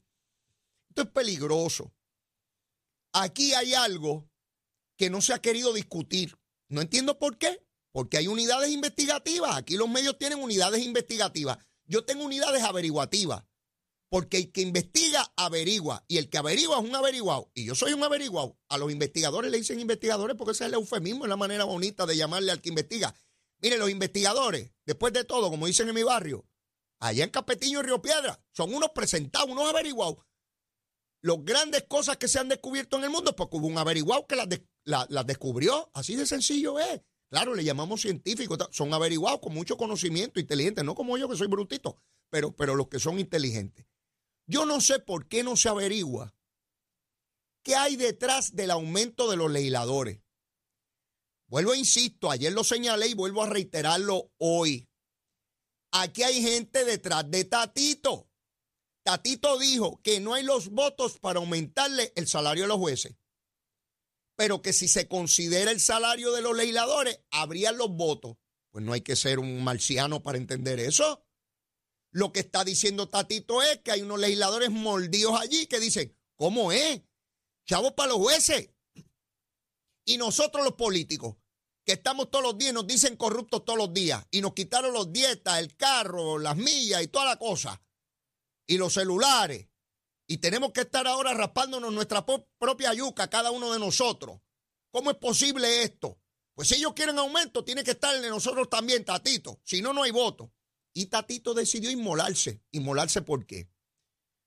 Esto 0.89 1.03
es 1.03 1.09
peligroso. 1.09 1.93
Aquí 3.13 3.55
hay 3.55 3.75
algo 3.75 4.31
que 4.97 5.11
no 5.11 5.21
se 5.21 5.33
ha 5.33 5.41
querido 5.41 5.73
discutir. 5.73 6.39
No 6.69 6.81
entiendo 6.81 7.19
por 7.19 7.39
qué. 7.39 7.67
Porque 7.93 8.17
hay 8.17 8.27
unidades 8.27 8.71
investigativas. 8.71 9.57
Aquí 9.57 9.77
los 9.77 9.89
medios 9.89 10.19
tienen 10.19 10.43
unidades 10.43 10.83
investigativas. 10.83 11.59
Yo 11.85 12.05
tengo 12.05 12.25
unidades 12.25 12.63
averiguativas. 12.63 13.45
Porque 14.13 14.37
el 14.37 14.53
que 14.53 14.61
investiga 14.61 15.33
averigua 15.39 16.05
y 16.07 16.19
el 16.19 16.29
que 16.29 16.37
averigua 16.37 16.79
es 16.79 16.85
un 16.85 16.95
averiguado. 16.95 17.51
Y 17.55 17.65
yo 17.65 17.75
soy 17.75 17.95
un 17.95 18.05
averiguado. 18.05 18.59
A 18.69 18.77
los 18.77 18.93
investigadores 18.93 19.51
le 19.51 19.57
dicen 19.57 19.81
investigadores 19.81 20.37
porque 20.37 20.53
ese 20.53 20.65
es 20.65 20.69
el 20.69 20.75
eufemismo, 20.75 21.25
es 21.25 21.31
la 21.31 21.39
manera 21.39 21.65
bonita 21.65 22.05
de 22.05 22.15
llamarle 22.15 22.53
al 22.53 22.61
que 22.61 22.69
investiga. 22.69 23.15
Mire, 23.63 23.79
los 23.79 23.89
investigadores, 23.89 24.71
después 24.85 25.15
de 25.15 25.25
todo, 25.25 25.49
como 25.49 25.67
dicen 25.67 25.89
en 25.89 25.95
mi 25.95 26.03
barrio, 26.03 26.47
allá 26.99 27.25
en 27.25 27.31
Capetiño 27.31 27.81
y 27.81 27.85
Río 27.85 28.03
Piedra, 28.03 28.39
son 28.53 28.75
unos 28.75 28.91
presentados, 28.91 29.49
unos 29.49 29.67
averiguados. 29.71 30.19
Las 31.23 31.39
grandes 31.43 31.85
cosas 31.85 32.19
que 32.19 32.29
se 32.29 32.39
han 32.39 32.51
descubierto 32.51 32.99
en 32.99 33.05
el 33.05 33.11
mundo, 33.11 33.35
porque 33.35 33.57
hubo 33.57 33.67
un 33.67 33.79
averiguado 33.79 34.27
que 34.27 34.37
las, 34.37 35.27
descubrió. 35.27 35.91
Así 35.95 36.17
de 36.17 36.27
sencillo 36.27 36.79
es. 36.79 37.01
Claro, 37.31 37.55
le 37.55 37.65
llamamos 37.65 38.03
científicos, 38.03 38.59
son 38.73 38.93
averiguados 38.93 39.41
con 39.41 39.55
mucho 39.55 39.79
conocimiento, 39.79 40.39
inteligentes, 40.39 40.85
no 40.85 40.95
como 40.95 41.17
yo 41.17 41.31
que 41.31 41.37
soy 41.37 41.47
brutito, 41.47 41.97
pero, 42.29 42.55
pero 42.55 42.75
los 42.75 42.89
que 42.89 42.99
son 42.99 43.19
inteligentes. 43.19 43.87
Yo 44.53 44.67
no 44.67 44.83
sé 44.83 44.99
por 44.99 45.29
qué 45.29 45.43
no 45.43 45.57
se 45.57 45.71
averigua 45.71 46.37
qué 47.63 47.75
hay 47.75 47.97
detrás 47.97 48.55
del 48.55 48.71
aumento 48.71 49.31
de 49.31 49.39
los 49.39 49.51
legisladores. 49.51 50.21
Vuelvo, 51.47 51.75
insisto, 51.75 52.31
ayer 52.31 52.53
lo 52.53 52.63
señalé 52.63 53.07
y 53.07 53.15
vuelvo 53.15 53.43
a 53.43 53.49
reiterarlo 53.49 54.31
hoy. 54.37 54.91
Aquí 55.91 56.23
hay 56.23 56.43
gente 56.43 56.85
detrás 56.85 57.31
de 57.31 57.47
Tatito. 57.47 58.29
Tatito 59.03 59.59
dijo 59.59 60.03
que 60.03 60.21
no 60.21 60.35
hay 60.35 60.43
los 60.43 60.69
votos 60.69 61.19
para 61.19 61.39
aumentarle 61.39 62.13
el 62.15 62.29
salario 62.29 62.65
de 62.65 62.69
los 62.69 62.79
jueces, 62.79 63.17
pero 64.37 64.61
que 64.61 64.75
si 64.75 64.87
se 64.87 65.09
considera 65.09 65.71
el 65.71 65.81
salario 65.81 66.31
de 66.31 66.43
los 66.43 66.55
legisladores, 66.55 67.21
habrían 67.31 67.79
los 67.79 67.89
votos. 67.89 68.37
Pues 68.71 68.85
no 68.85 68.93
hay 68.93 69.01
que 69.01 69.17
ser 69.17 69.39
un 69.39 69.65
marciano 69.65 70.23
para 70.23 70.37
entender 70.37 70.79
eso. 70.79 71.22
Lo 72.13 72.31
que 72.31 72.41
está 72.41 72.63
diciendo 72.63 73.09
Tatito 73.09 73.63
es 73.63 73.79
que 73.79 73.91
hay 73.91 74.03
unos 74.03 74.21
legisladores 74.21 74.71
mordidos 74.71 75.41
allí 75.41 75.67
que 75.67 75.81
dicen, 75.81 76.17
¿cómo 76.37 76.71
es? 76.71 77.03
Chavos 77.67 77.93
para 77.93 78.11
los 78.11 78.19
jueces. 78.19 78.71
Y 80.05 80.19
nosotros 80.19 80.65
los 80.65 80.75
políticos, 80.75 81.37
que 81.85 81.93
estamos 81.93 82.31
todos 82.31 82.45
los 82.45 82.59
días, 82.59 82.75
nos 82.75 82.87
dicen 82.87 83.17
corruptos 83.17 83.65
todos 83.65 83.79
los 83.79 83.93
días, 83.95 84.25
y 84.31 84.41
nos 84.41 84.53
quitaron 84.53 84.93
los 84.93 85.13
dietas, 85.13 85.59
el 85.59 85.75
carro, 85.77 86.39
las 86.39 86.57
millas 86.57 87.03
y 87.03 87.09
toda 87.09 87.25
la 87.25 87.37
cosa, 87.37 87.83
y 88.67 88.77
los 88.77 88.93
celulares, 88.93 89.69
y 90.27 90.39
tenemos 90.39 90.73
que 90.73 90.83
estar 90.83 91.07
ahora 91.07 91.35
raspándonos 91.35 91.93
nuestra 91.93 92.25
propia 92.25 92.95
yuca, 92.95 93.29
cada 93.29 93.51
uno 93.51 93.73
de 93.73 93.79
nosotros. 93.79 94.41
¿Cómo 94.91 95.11
es 95.11 95.17
posible 95.17 95.83
esto? 95.83 96.19
Pues 96.55 96.69
si 96.69 96.77
ellos 96.77 96.93
quieren 96.95 97.19
aumento, 97.19 97.65
tiene 97.65 97.85
que 97.85 97.93
estar 97.93 98.15
en 98.15 98.29
nosotros 98.29 98.69
también, 98.69 99.05
Tatito. 99.05 99.61
Si 99.65 99.83
no, 99.83 99.93
no 99.93 100.03
hay 100.03 100.11
voto. 100.11 100.53
Y 100.95 101.07
Tatito 101.07 101.55
decidió 101.55 101.91
inmolarse. 101.91 102.63
¿Inmolarse 102.71 103.23
por 103.23 103.47
qué? 103.47 103.71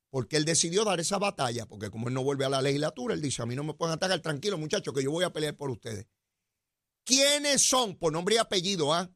Porque 0.09 0.37
él 0.37 0.45
decidió 0.45 0.85
dar 0.85 0.99
esa 0.99 1.17
batalla, 1.17 1.65
porque 1.65 1.89
como 1.89 2.07
él 2.07 2.13
no 2.13 2.23
vuelve 2.23 2.45
a 2.45 2.49
la 2.49 2.61
legislatura, 2.61 3.13
él 3.13 3.21
dice, 3.21 3.41
a 3.41 3.45
mí 3.45 3.55
no 3.55 3.63
me 3.63 3.73
pueden 3.73 3.95
atacar, 3.95 4.21
tranquilo 4.21 4.57
muchachos, 4.57 4.93
que 4.93 5.03
yo 5.03 5.11
voy 5.11 5.25
a 5.25 5.33
pelear 5.33 5.57
por 5.57 5.69
ustedes. 5.69 6.07
¿Quiénes 7.03 7.61
son? 7.61 7.97
Por 7.97 8.13
nombre 8.13 8.35
y 8.35 8.37
apellido, 8.37 8.93
¿ah? 8.93 9.11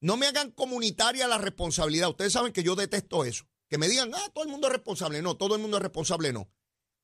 No 0.00 0.16
me 0.16 0.26
hagan 0.26 0.50
comunitaria 0.50 1.28
la 1.28 1.38
responsabilidad. 1.38 2.10
Ustedes 2.10 2.32
saben 2.32 2.52
que 2.52 2.62
yo 2.62 2.74
detesto 2.74 3.24
eso. 3.24 3.44
Que 3.68 3.78
me 3.78 3.88
digan, 3.88 4.12
ah, 4.14 4.30
todo 4.34 4.44
el 4.44 4.50
mundo 4.50 4.66
es 4.66 4.72
responsable. 4.72 5.22
No, 5.22 5.36
todo 5.36 5.54
el 5.54 5.60
mundo 5.60 5.78
es 5.78 5.82
responsable, 5.82 6.32
no. 6.32 6.50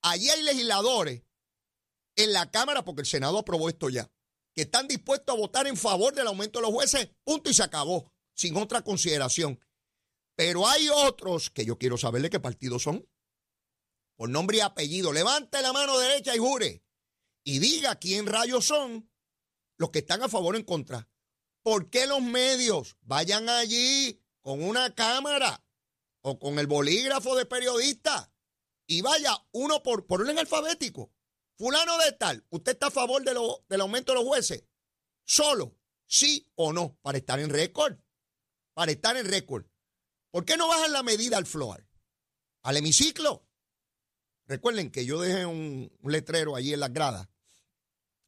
Allí 0.03 0.29
hay 0.29 0.43
legisladores 0.43 1.23
en 2.17 2.33
la 2.33 2.51
Cámara, 2.51 2.85
porque 2.85 3.03
el 3.03 3.07
Senado 3.07 3.39
aprobó 3.39 3.69
esto 3.69 3.89
ya, 3.89 4.11
que 4.55 4.63
están 4.63 4.89
dispuestos 4.89 5.35
a 5.35 5.39
votar 5.39 5.67
en 5.67 5.77
favor 5.77 6.15
del 6.15 6.27
aumento 6.27 6.59
de 6.59 6.67
los 6.67 6.75
jueces, 6.75 7.11
punto 7.25 7.51
y 7.51 7.55
se 7.55 7.63
acabó 7.63 8.13
sin 8.39 8.57
otra 8.57 8.83
consideración. 8.83 9.61
Pero 10.37 10.69
hay 10.69 10.89
otros 10.89 11.51
que 11.51 11.65
yo 11.65 11.77
quiero 11.77 11.99
saber 11.99 12.23
de 12.23 12.31
qué 12.31 12.39
partido 12.39 12.79
son. 12.79 13.07
Por 14.17 14.31
nombre 14.31 14.59
y 14.59 14.61
apellido. 14.61 15.13
Levante 15.13 15.61
la 15.61 15.73
mano 15.73 15.99
derecha 15.99 16.35
y 16.37 16.39
jure. 16.39 16.85
Y 17.43 17.59
diga 17.59 17.97
quién 17.97 18.27
rayos 18.27 18.65
son. 18.65 19.11
los 19.77 19.91
que 19.91 20.01
están 20.01 20.23
a 20.23 20.29
favor 20.29 20.55
o 20.55 20.59
en 20.59 20.65
contra. 20.65 21.09
¿Por 21.63 21.91
qué 21.91 22.07
los 22.07 22.21
medios 22.21 22.97
vayan 23.03 23.49
allí 23.49 24.21
con 24.41 24.63
una 24.63 24.95
cámara 24.95 25.65
o 26.21 26.39
con 26.39 26.59
el 26.59 26.67
bolígrafo 26.67 27.37
de 27.37 27.47
periodista 27.47 28.33
y 28.87 29.03
vaya 29.03 29.37
uno 29.53 29.83
por, 29.83 30.07
por 30.07 30.23
orden 30.23 30.39
alfabético? 30.39 31.13
Fulano 31.57 31.97
de 31.99 32.13
tal, 32.13 32.45
¿usted 32.51 32.73
está 32.73 32.87
a 32.89 32.91
favor 32.91 33.23
de 33.25 33.35
lo, 33.35 33.65
del 33.69 33.81
aumento 33.81 34.13
de 34.13 34.19
los 34.19 34.27
jueces? 34.27 34.65
Solo, 35.25 35.77
sí 36.07 36.51
o 36.55 36.73
no, 36.73 36.99
para 37.03 37.19
estar 37.19 37.39
en 37.39 37.51
récord. 37.51 37.99
Para 38.79 38.93
estar 38.93 39.17
en 39.17 39.27
récord. 39.27 39.67
¿Por 40.31 40.45
qué 40.45 40.57
no 40.57 40.69
bajan 40.69 40.93
la 40.93 41.03
medida 41.03 41.37
al 41.37 41.47
floor? 41.47 41.85
Al 42.63 42.77
hemiciclo. 42.77 43.45
Recuerden 44.47 44.93
que 44.93 45.05
yo 45.05 45.21
dejé 45.21 45.47
un, 45.47 45.91
letrero 46.05 46.55
allí 46.55 46.73
en 46.73 46.79
las 46.79 46.93
gradas. 46.93 47.29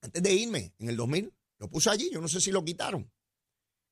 Antes 0.01 0.21
de 0.21 0.35
irme, 0.35 0.75
en 0.81 0.89
el 0.89 0.97
2000, 0.97 1.33
lo 1.59 1.71
puse 1.71 1.91
allí, 1.91 2.11
yo 2.11 2.21
no 2.21 2.27
sé 2.27 2.41
si 2.41 2.51
lo 2.51 2.65
quitaron. 2.65 3.13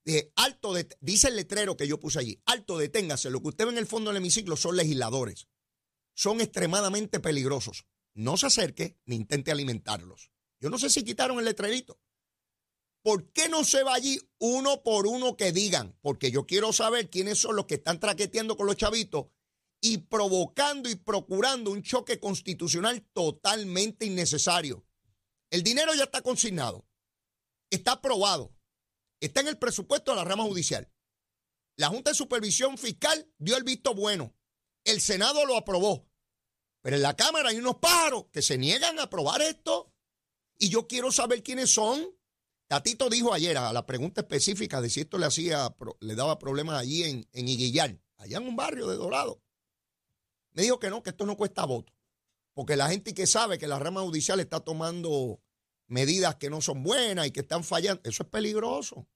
Dije, 0.05 0.33
alto, 0.35 0.75
dice 0.99 1.29
el 1.29 1.37
letrero 1.37 1.77
que 1.77 1.87
yo 1.87 2.01
puse 2.01 2.19
allí, 2.19 2.43
alto, 2.47 2.77
deténgase, 2.77 3.31
lo 3.31 3.41
que 3.41 3.51
usted 3.51 3.67
ve 3.67 3.71
en 3.71 3.79
el 3.79 3.87
fondo 3.87 4.11
del 4.11 4.17
hemiciclo 4.17 4.57
son 4.57 4.77
legisladores. 4.77 5.47
Son 6.13 6.41
extremadamente 6.41 7.21
peligrosos 7.21 7.87
no 8.19 8.37
se 8.37 8.47
acerque 8.47 8.99
ni 9.05 9.15
intente 9.15 9.53
alimentarlos. 9.53 10.33
Yo 10.59 10.71
no 10.71 10.79
sé 10.79 10.91
si 10.91 11.05
quitaron 11.05 11.39
el 11.39 11.45
letrerito. 11.45 12.01
¿Por 13.03 13.33
qué 13.33 13.49
no 13.49 13.65
se 13.65 13.83
va 13.83 13.95
allí 13.95 14.21
uno 14.39 14.83
por 14.83 15.07
uno 15.07 15.37
que 15.37 15.53
digan? 15.53 15.97
Porque 16.03 16.31
yo 16.31 16.47
quiero 16.47 16.73
saber 16.73 17.11
quiénes 17.11 17.39
son 17.39 17.57
los 17.57 17.67
que 17.67 17.77
están 17.77 18.01
traqueteando 18.01 18.57
con 18.57 18.67
los 18.67 18.77
chavitos 18.77 19.27
y 19.81 19.99
provocando 19.99 20.89
y 20.89 20.97
procurando 20.97 21.71
un 21.71 21.83
choque 21.83 22.19
constitucional 22.19 23.03
totalmente 23.13 24.07
innecesario. 24.07 24.85
El 25.51 25.63
dinero 25.63 25.95
ya 25.95 26.05
está 26.05 26.21
consignado, 26.21 26.87
está 27.71 27.93
aprobado, 27.93 28.55
está 29.21 29.41
en 29.41 29.49
el 29.49 29.59
presupuesto 29.59 30.11
de 30.11 30.17
la 30.17 30.25
rama 30.25 30.45
judicial. 30.45 30.93
La 31.77 31.89
Junta 31.89 32.11
de 32.11 32.17
Supervisión 32.17 32.77
Fiscal 32.77 33.33
dio 33.39 33.57
el 33.57 33.63
visto 33.63 33.95
bueno. 33.95 34.35
El 34.85 35.01
Senado 35.01 35.47
lo 35.47 35.57
aprobó. 35.57 36.11
Pero 36.83 36.97
en 36.97 37.03
la 37.03 37.15
Cámara 37.15 37.51
hay 37.51 37.59
unos 37.59 37.77
pájaros 37.77 38.27
que 38.33 38.43
se 38.43 38.59
niegan 38.59 38.99
a 38.99 39.05
aprobar 39.05 39.43
esto. 39.43 39.95
Y 40.59 40.71
yo 40.71 40.89
quiero 40.89 41.13
saber 41.13 41.43
quiénes 41.45 41.71
son. 41.71 42.18
Tatito 42.69 43.09
dijo 43.09 43.33
ayer 43.33 43.57
a 43.57 43.73
la 43.73 43.87
pregunta 43.87 44.21
específica 44.21 44.83
de 44.83 44.91
si 44.91 45.01
esto 45.01 45.17
le 45.17 45.25
hacía, 45.25 45.75
le 46.01 46.15
daba 46.15 46.39
problemas 46.39 46.79
allí 46.79 47.03
en, 47.03 47.27
en 47.33 47.49
Iguillar, 47.49 47.99
allá 48.19 48.37
en 48.37 48.47
un 48.47 48.57
barrio 48.57 48.87
de 48.87 48.97
Dorado. 48.97 49.43
Me 50.53 50.63
dijo 50.63 50.79
que 50.79 50.91
no, 50.91 51.03
que 51.03 51.11
esto 51.11 51.25
no 51.25 51.37
cuesta 51.37 51.65
voto. 51.65 51.95
Porque 52.53 52.77
la 52.77 52.89
gente 52.89 53.15
que 53.15 53.27
sabe 53.27 53.59
que 53.59 53.69
la 53.69 53.79
rama 53.79 54.03
judicial 54.03 54.39
está 54.41 54.61
tomando 54.61 55.41
medidas 55.87 56.37
que 56.37 56.51
no 56.51 56.61
son 56.61 56.83
buenas 56.83 57.27
y 57.27 57.31
que 57.31 57.41
están 57.41 57.65
fallando, 57.65 58.03
eso 58.05 58.23
es 58.23 58.29
peligroso. 58.29 59.09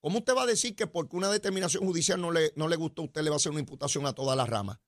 ¿Cómo 0.00 0.18
usted 0.18 0.34
va 0.34 0.42
a 0.42 0.46
decir 0.46 0.76
que 0.76 0.86
porque 0.86 1.16
una 1.16 1.30
determinación 1.30 1.86
judicial 1.86 2.20
no 2.20 2.30
le, 2.30 2.52
no 2.56 2.68
le 2.68 2.76
gustó, 2.76 3.02
usted 3.02 3.22
le 3.22 3.30
va 3.30 3.36
a 3.36 3.38
hacer 3.38 3.52
una 3.52 3.60
imputación 3.60 4.06
a 4.06 4.12
toda 4.12 4.36
la 4.36 4.44
rama? 4.44 4.80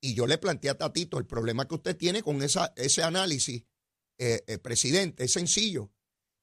Y 0.00 0.14
yo 0.14 0.26
le 0.26 0.38
planteé 0.38 0.70
a 0.70 0.78
Tatito 0.78 1.18
el 1.18 1.26
problema 1.26 1.66
que 1.68 1.74
usted 1.74 1.96
tiene 1.96 2.22
con 2.22 2.42
esa, 2.42 2.72
ese 2.76 3.02
análisis, 3.02 3.64
eh, 4.18 4.42
eh, 4.46 4.58
presidente, 4.58 5.24
es 5.24 5.32
sencillo. 5.32 5.92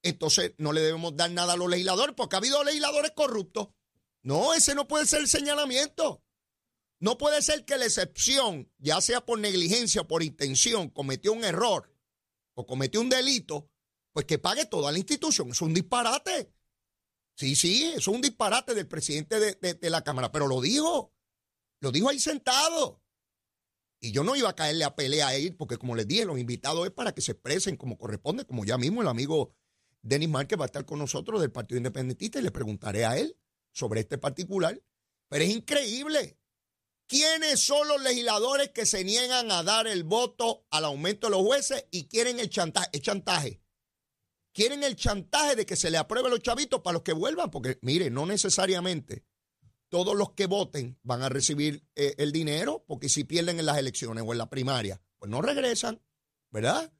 Entonces 0.04 0.52
no 0.58 0.72
le 0.72 0.82
debemos 0.82 1.16
dar 1.16 1.30
nada 1.30 1.54
a 1.54 1.56
los 1.56 1.68
legisladores 1.68 2.14
porque 2.14 2.36
ha 2.36 2.38
habido 2.38 2.62
legisladores 2.62 3.12
corruptos. 3.12 3.68
No, 4.22 4.52
ese 4.52 4.74
no 4.74 4.86
puede 4.86 5.06
ser 5.06 5.20
el 5.20 5.28
señalamiento. 5.28 6.22
No 7.00 7.16
puede 7.16 7.40
ser 7.42 7.64
que 7.64 7.78
la 7.78 7.86
excepción, 7.86 8.70
ya 8.78 9.00
sea 9.00 9.24
por 9.24 9.38
negligencia 9.38 10.02
o 10.02 10.08
por 10.08 10.22
intención, 10.22 10.90
cometió 10.90 11.32
un 11.32 11.42
error 11.42 11.90
o 12.54 12.66
cometió 12.66 13.00
un 13.00 13.08
delito, 13.08 13.70
pues 14.12 14.26
que 14.26 14.38
pague 14.38 14.66
toda 14.66 14.92
la 14.92 14.98
institución. 14.98 15.50
Es 15.50 15.62
un 15.62 15.72
disparate. 15.72 16.52
Sí, 17.36 17.56
sí, 17.56 17.92
es 17.96 18.06
un 18.06 18.20
disparate 18.20 18.74
del 18.74 18.86
presidente 18.86 19.40
de, 19.40 19.74
de 19.74 19.90
la 19.90 20.04
Cámara, 20.04 20.30
pero 20.30 20.46
lo 20.46 20.60
dijo. 20.60 21.14
Lo 21.80 21.90
dijo 21.90 22.10
ahí 22.10 22.20
sentado. 22.20 23.02
Y 24.00 24.12
yo 24.12 24.22
no 24.22 24.36
iba 24.36 24.50
a 24.50 24.54
caerle 24.54 24.84
a 24.84 24.94
pelea 24.94 25.28
a 25.28 25.38
ir, 25.38 25.56
porque 25.56 25.78
como 25.78 25.96
les 25.96 26.06
dije, 26.06 26.26
los 26.26 26.38
invitados 26.38 26.86
es 26.86 26.92
para 26.92 27.12
que 27.14 27.22
se 27.22 27.32
expresen 27.32 27.78
como 27.78 27.96
corresponde, 27.96 28.44
como 28.44 28.66
ya 28.66 28.76
mismo 28.76 29.00
el 29.00 29.08
amigo 29.08 29.54
Denis 30.04 30.28
Márquez 30.28 30.58
va 30.58 30.64
a 30.64 30.66
estar 30.66 30.84
con 30.84 30.98
nosotros 30.98 31.40
del 31.40 31.50
Partido 31.50 31.78
Independentista 31.78 32.38
y 32.38 32.42
le 32.42 32.50
preguntaré 32.50 33.06
a 33.06 33.16
él 33.16 33.36
sobre 33.72 34.00
este 34.00 34.18
particular. 34.18 34.80
Pero 35.28 35.44
es 35.44 35.50
increíble. 35.50 36.38
¿Quiénes 37.06 37.60
son 37.60 37.88
los 37.88 38.02
legisladores 38.02 38.68
que 38.70 38.84
se 38.84 39.02
niegan 39.02 39.50
a 39.50 39.62
dar 39.62 39.86
el 39.86 40.04
voto 40.04 40.66
al 40.70 40.84
aumento 40.84 41.26
de 41.26 41.32
los 41.32 41.42
jueces 41.42 41.86
y 41.90 42.06
quieren 42.06 42.38
el 42.38 42.50
chantaje? 42.50 42.88
El 42.92 43.00
chantaje. 43.00 43.62
Quieren 44.52 44.84
el 44.84 44.94
chantaje 44.94 45.56
de 45.56 45.66
que 45.66 45.74
se 45.74 45.90
le 45.90 45.96
apruebe 45.96 46.28
los 46.28 46.40
chavitos 46.40 46.80
para 46.82 46.94
los 46.94 47.02
que 47.02 47.12
vuelvan, 47.12 47.50
porque 47.50 47.78
mire, 47.80 48.10
no 48.10 48.26
necesariamente 48.26 49.24
todos 49.88 50.14
los 50.14 50.32
que 50.32 50.46
voten 50.46 50.98
van 51.02 51.22
a 51.22 51.28
recibir 51.28 51.86
eh, 51.96 52.14
el 52.18 52.30
dinero, 52.30 52.84
porque 52.86 53.08
si 53.08 53.24
pierden 53.24 53.58
en 53.58 53.66
las 53.66 53.78
elecciones 53.78 54.22
o 54.26 54.32
en 54.32 54.38
la 54.38 54.50
primaria, 54.50 55.00
pues 55.18 55.30
no 55.30 55.40
regresan, 55.40 56.02
¿verdad? 56.50 56.92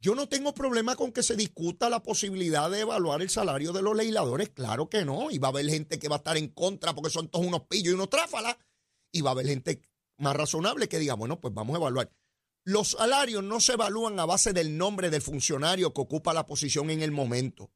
Yo 0.00 0.14
no 0.14 0.28
tengo 0.28 0.54
problema 0.54 0.96
con 0.96 1.12
que 1.12 1.22
se 1.22 1.36
discuta 1.36 1.90
la 1.90 2.02
posibilidad 2.02 2.70
de 2.70 2.80
evaluar 2.80 3.20
el 3.20 3.28
salario 3.28 3.72
de 3.72 3.82
los 3.82 3.94
legisladores, 3.94 4.48
claro 4.48 4.88
que 4.88 5.04
no, 5.04 5.30
y 5.30 5.38
va 5.38 5.48
a 5.48 5.50
haber 5.50 5.68
gente 5.68 5.98
que 5.98 6.08
va 6.08 6.16
a 6.16 6.18
estar 6.18 6.36
en 6.36 6.48
contra 6.48 6.94
porque 6.94 7.10
son 7.10 7.28
todos 7.28 7.46
unos 7.46 7.66
pillos 7.68 7.92
y 7.92 7.94
unos 7.94 8.08
tráfalas, 8.08 8.56
y 9.12 9.20
va 9.20 9.30
a 9.30 9.32
haber 9.32 9.46
gente 9.46 9.82
más 10.16 10.34
razonable 10.34 10.88
que 10.88 10.98
diga, 10.98 11.14
bueno, 11.14 11.40
pues 11.40 11.52
vamos 11.52 11.74
a 11.74 11.78
evaluar. 11.78 12.10
Los 12.64 12.92
salarios 12.92 13.42
no 13.42 13.60
se 13.60 13.74
evalúan 13.74 14.18
a 14.18 14.26
base 14.26 14.52
del 14.52 14.76
nombre 14.76 15.10
del 15.10 15.22
funcionario 15.22 15.92
que 15.92 16.00
ocupa 16.00 16.32
la 16.32 16.46
posición 16.46 16.90
en 16.90 17.02
el 17.02 17.10
momento 17.10 17.70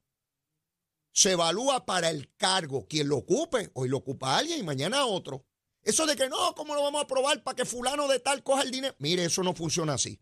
se 1.14 1.30
evalúa 1.30 1.86
para 1.86 2.10
el 2.10 2.34
cargo, 2.36 2.86
quien 2.88 3.08
lo 3.08 3.18
ocupe, 3.18 3.70
hoy 3.74 3.88
lo 3.88 3.98
ocupa 3.98 4.36
alguien 4.36 4.58
y 4.58 4.62
mañana 4.64 5.06
otro. 5.06 5.46
Eso 5.80 6.06
de 6.06 6.16
que 6.16 6.28
no, 6.28 6.54
¿cómo 6.56 6.74
lo 6.74 6.82
vamos 6.82 7.00
a 7.00 7.04
aprobar 7.04 7.42
para 7.44 7.54
que 7.54 7.64
fulano 7.64 8.08
de 8.08 8.18
tal 8.18 8.42
coja 8.42 8.62
el 8.62 8.72
dinero? 8.72 8.96
Mire, 8.98 9.24
eso 9.24 9.42
no 9.44 9.54
funciona 9.54 9.94
así. 9.94 10.20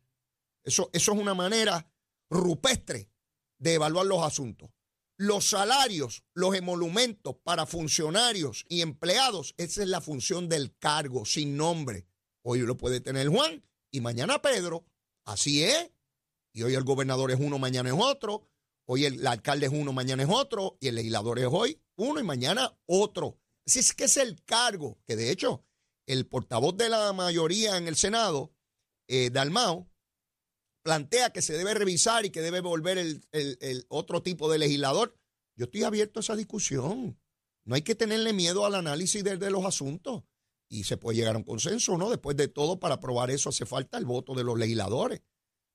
Eso, 0.62 0.90
eso 0.92 1.12
es 1.12 1.18
una 1.18 1.34
manera 1.34 1.90
rupestre 2.32 3.10
de 3.58 3.74
evaluar 3.74 4.06
los 4.06 4.22
asuntos. 4.22 4.70
Los 5.16 5.50
salarios, 5.50 6.24
los 6.34 6.54
emolumentos 6.56 7.36
para 7.44 7.66
funcionarios 7.66 8.64
y 8.68 8.80
empleados, 8.80 9.54
esa 9.56 9.82
es 9.82 9.88
la 9.88 10.00
función 10.00 10.48
del 10.48 10.76
cargo, 10.78 11.24
sin 11.24 11.56
nombre. 11.56 12.06
Hoy 12.42 12.60
lo 12.60 12.76
puede 12.76 13.00
tener 13.00 13.28
Juan 13.28 13.62
y 13.90 14.00
mañana 14.00 14.42
Pedro. 14.42 14.84
Así 15.24 15.62
es. 15.62 15.92
Y 16.52 16.62
hoy 16.64 16.74
el 16.74 16.82
gobernador 16.82 17.30
es 17.30 17.38
uno, 17.38 17.58
mañana 17.58 17.90
es 17.90 17.96
otro. 17.96 18.48
Hoy 18.86 19.04
el, 19.04 19.24
alcalde 19.26 19.66
es 19.66 19.72
uno, 19.72 19.92
mañana 19.92 20.24
es 20.24 20.28
otro, 20.28 20.76
y 20.80 20.88
el 20.88 20.96
legislador 20.96 21.38
es 21.38 21.46
hoy 21.48 21.80
uno 21.96 22.18
y 22.18 22.24
mañana 22.24 22.76
otro. 22.86 23.38
Así 23.64 23.78
es 23.78 23.94
que 23.94 24.04
es 24.04 24.16
el 24.16 24.42
cargo, 24.44 24.98
que 25.06 25.14
de 25.14 25.30
hecho 25.30 25.64
el 26.06 26.26
portavoz 26.26 26.76
de 26.76 26.88
la 26.88 27.12
mayoría 27.12 27.76
en 27.76 27.86
el 27.86 27.94
Senado, 27.94 28.52
eh, 29.06 29.30
Dalmao, 29.30 29.88
plantea 30.82 31.30
que 31.30 31.42
se 31.42 31.54
debe 31.54 31.74
revisar 31.74 32.24
y 32.24 32.30
que 32.30 32.42
debe 32.42 32.60
volver 32.60 32.98
el, 32.98 33.24
el, 33.30 33.86
otro 33.88 34.22
tipo 34.22 34.50
de 34.50 34.58
legislador. 34.58 35.16
Yo 35.56 35.66
estoy 35.66 35.84
abierto 35.84 36.20
a 36.20 36.22
esa 36.22 36.36
discusión. 36.36 37.18
No 37.64 37.74
hay 37.74 37.82
que 37.82 37.94
tenerle 37.94 38.32
miedo 38.32 38.66
al 38.66 38.74
análisis 38.74 39.22
de, 39.22 39.36
de, 39.36 39.50
los 39.50 39.64
asuntos. 39.64 40.24
Y 40.68 40.84
se 40.84 40.96
puede 40.96 41.18
llegar 41.18 41.34
a 41.34 41.38
un 41.38 41.44
consenso, 41.44 41.96
¿no? 41.98 42.10
Después 42.10 42.36
de 42.36 42.48
todo, 42.48 42.80
para 42.80 42.96
aprobar 42.96 43.30
eso 43.30 43.50
hace 43.50 43.66
falta 43.66 43.98
el 43.98 44.06
voto 44.06 44.34
de 44.34 44.42
los 44.42 44.58
legisladores, 44.58 45.22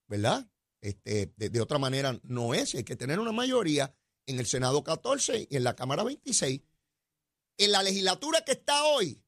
¿verdad? 0.07 0.49
Este, 0.81 1.33
de, 1.35 1.61
otra 1.61 1.79
manera 1.79 2.19
no 2.23 2.53
es. 2.53 2.75
Hay 2.75 2.83
que 2.83 2.95
tener 2.95 3.19
una 3.19 3.31
mayoría 3.31 3.93
en 4.25 4.39
el 4.39 4.45
Senado 4.45 4.83
14 4.83 5.47
y 5.49 5.55
en 5.55 5.63
la 5.63 5.75
Cámara 5.75 6.03
26. 6.03 6.61
En 7.57 7.71
la 7.71 7.83
legislatura 7.83 8.41
que 8.45 8.53
está 8.53 8.83
hoy, 8.83 9.21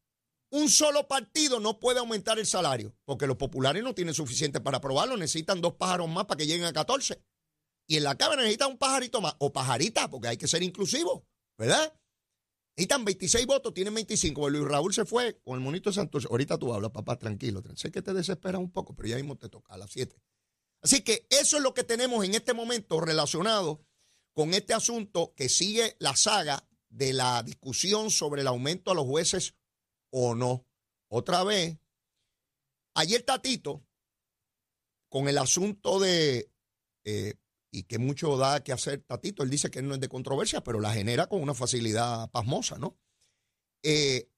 un 0.51 0.69
solo 0.69 1.07
partido 1.07 1.59
no 1.59 1.79
puede 1.79 1.99
aumentar 1.99 2.39
el 2.39 2.45
salario, 2.45 2.95
porque 3.05 3.27
los 3.27 3.37
populares 3.37 3.83
no 3.83 3.93
tienen 3.93 4.13
suficiente 4.13 4.59
para 4.59 4.77
aprobarlo, 4.77 5.15
necesitan 5.17 5.61
dos 5.61 5.75
pájaros 5.75 6.09
más 6.09 6.25
para 6.25 6.37
que 6.37 6.47
lleguen 6.47 6.65
a 6.65 6.73
14. 6.73 7.21
Y 7.87 7.97
en 7.97 8.03
la 8.03 8.15
Cámara 8.15 8.41
necesitan 8.41 8.71
un 8.71 8.77
pajarito 8.77 9.21
más, 9.21 9.35
o 9.39 9.51
pajarita, 9.51 10.09
porque 10.09 10.27
hay 10.27 10.37
que 10.37 10.47
ser 10.47 10.63
inclusivo, 10.63 11.27
¿verdad? 11.57 11.93
Necesitan 12.75 13.03
26 13.03 13.45
votos, 13.45 13.73
tienen 13.73 13.93
25. 13.93 14.49
Luis 14.49 14.63
Raúl 14.63 14.93
se 14.93 15.05
fue 15.05 15.39
con 15.41 15.55
el 15.55 15.59
monito 15.59 15.91
Santos. 15.91 16.27
Ahorita 16.29 16.57
tú 16.57 16.73
hablas, 16.73 16.91
papá, 16.91 17.17
tranquilo. 17.17 17.61
Sé 17.75 17.91
que 17.91 18.01
te 18.01 18.13
desesperas 18.13 18.61
un 18.61 18.71
poco, 18.71 18.95
pero 18.95 19.09
ya 19.09 19.17
mismo 19.17 19.37
te 19.37 19.49
toca 19.49 19.73
a 19.73 19.77
las 19.77 19.91
7. 19.91 20.15
Así 20.81 21.01
que 21.01 21.27
eso 21.29 21.57
es 21.57 21.63
lo 21.63 21.73
que 21.73 21.83
tenemos 21.83 22.23
en 22.23 22.35
este 22.35 22.53
momento 22.53 23.01
relacionado 23.01 23.81
con 24.33 24.53
este 24.53 24.73
asunto 24.73 25.33
que 25.35 25.49
sigue 25.49 25.97
la 25.99 26.15
saga 26.15 26.69
de 26.87 27.11
la 27.11 27.43
discusión 27.43 28.11
sobre 28.11 28.41
el 28.41 28.47
aumento 28.47 28.91
a 28.91 28.95
los 28.95 29.05
jueces 29.05 29.55
o 30.11 30.35
no. 30.35 30.65
Otra 31.07 31.43
vez, 31.43 31.77
ayer 32.95 33.23
Tatito, 33.23 33.83
con 35.09 35.27
el 35.27 35.37
asunto 35.37 35.99
de, 35.99 36.51
eh, 37.03 37.33
y 37.71 37.83
que 37.83 37.97
mucho 37.97 38.37
da 38.37 38.63
que 38.63 38.71
hacer 38.71 39.01
Tatito, 39.01 39.43
él 39.43 39.49
dice 39.49 39.69
que 39.69 39.81
no 39.81 39.95
es 39.95 39.99
de 39.99 40.09
controversia, 40.09 40.61
pero 40.61 40.79
la 40.79 40.93
genera 40.93 41.27
con 41.27 41.41
una 41.41 41.53
facilidad 41.53 42.29
pasmosa, 42.31 42.77
¿no? 42.77 42.97
Eh, 43.83 44.29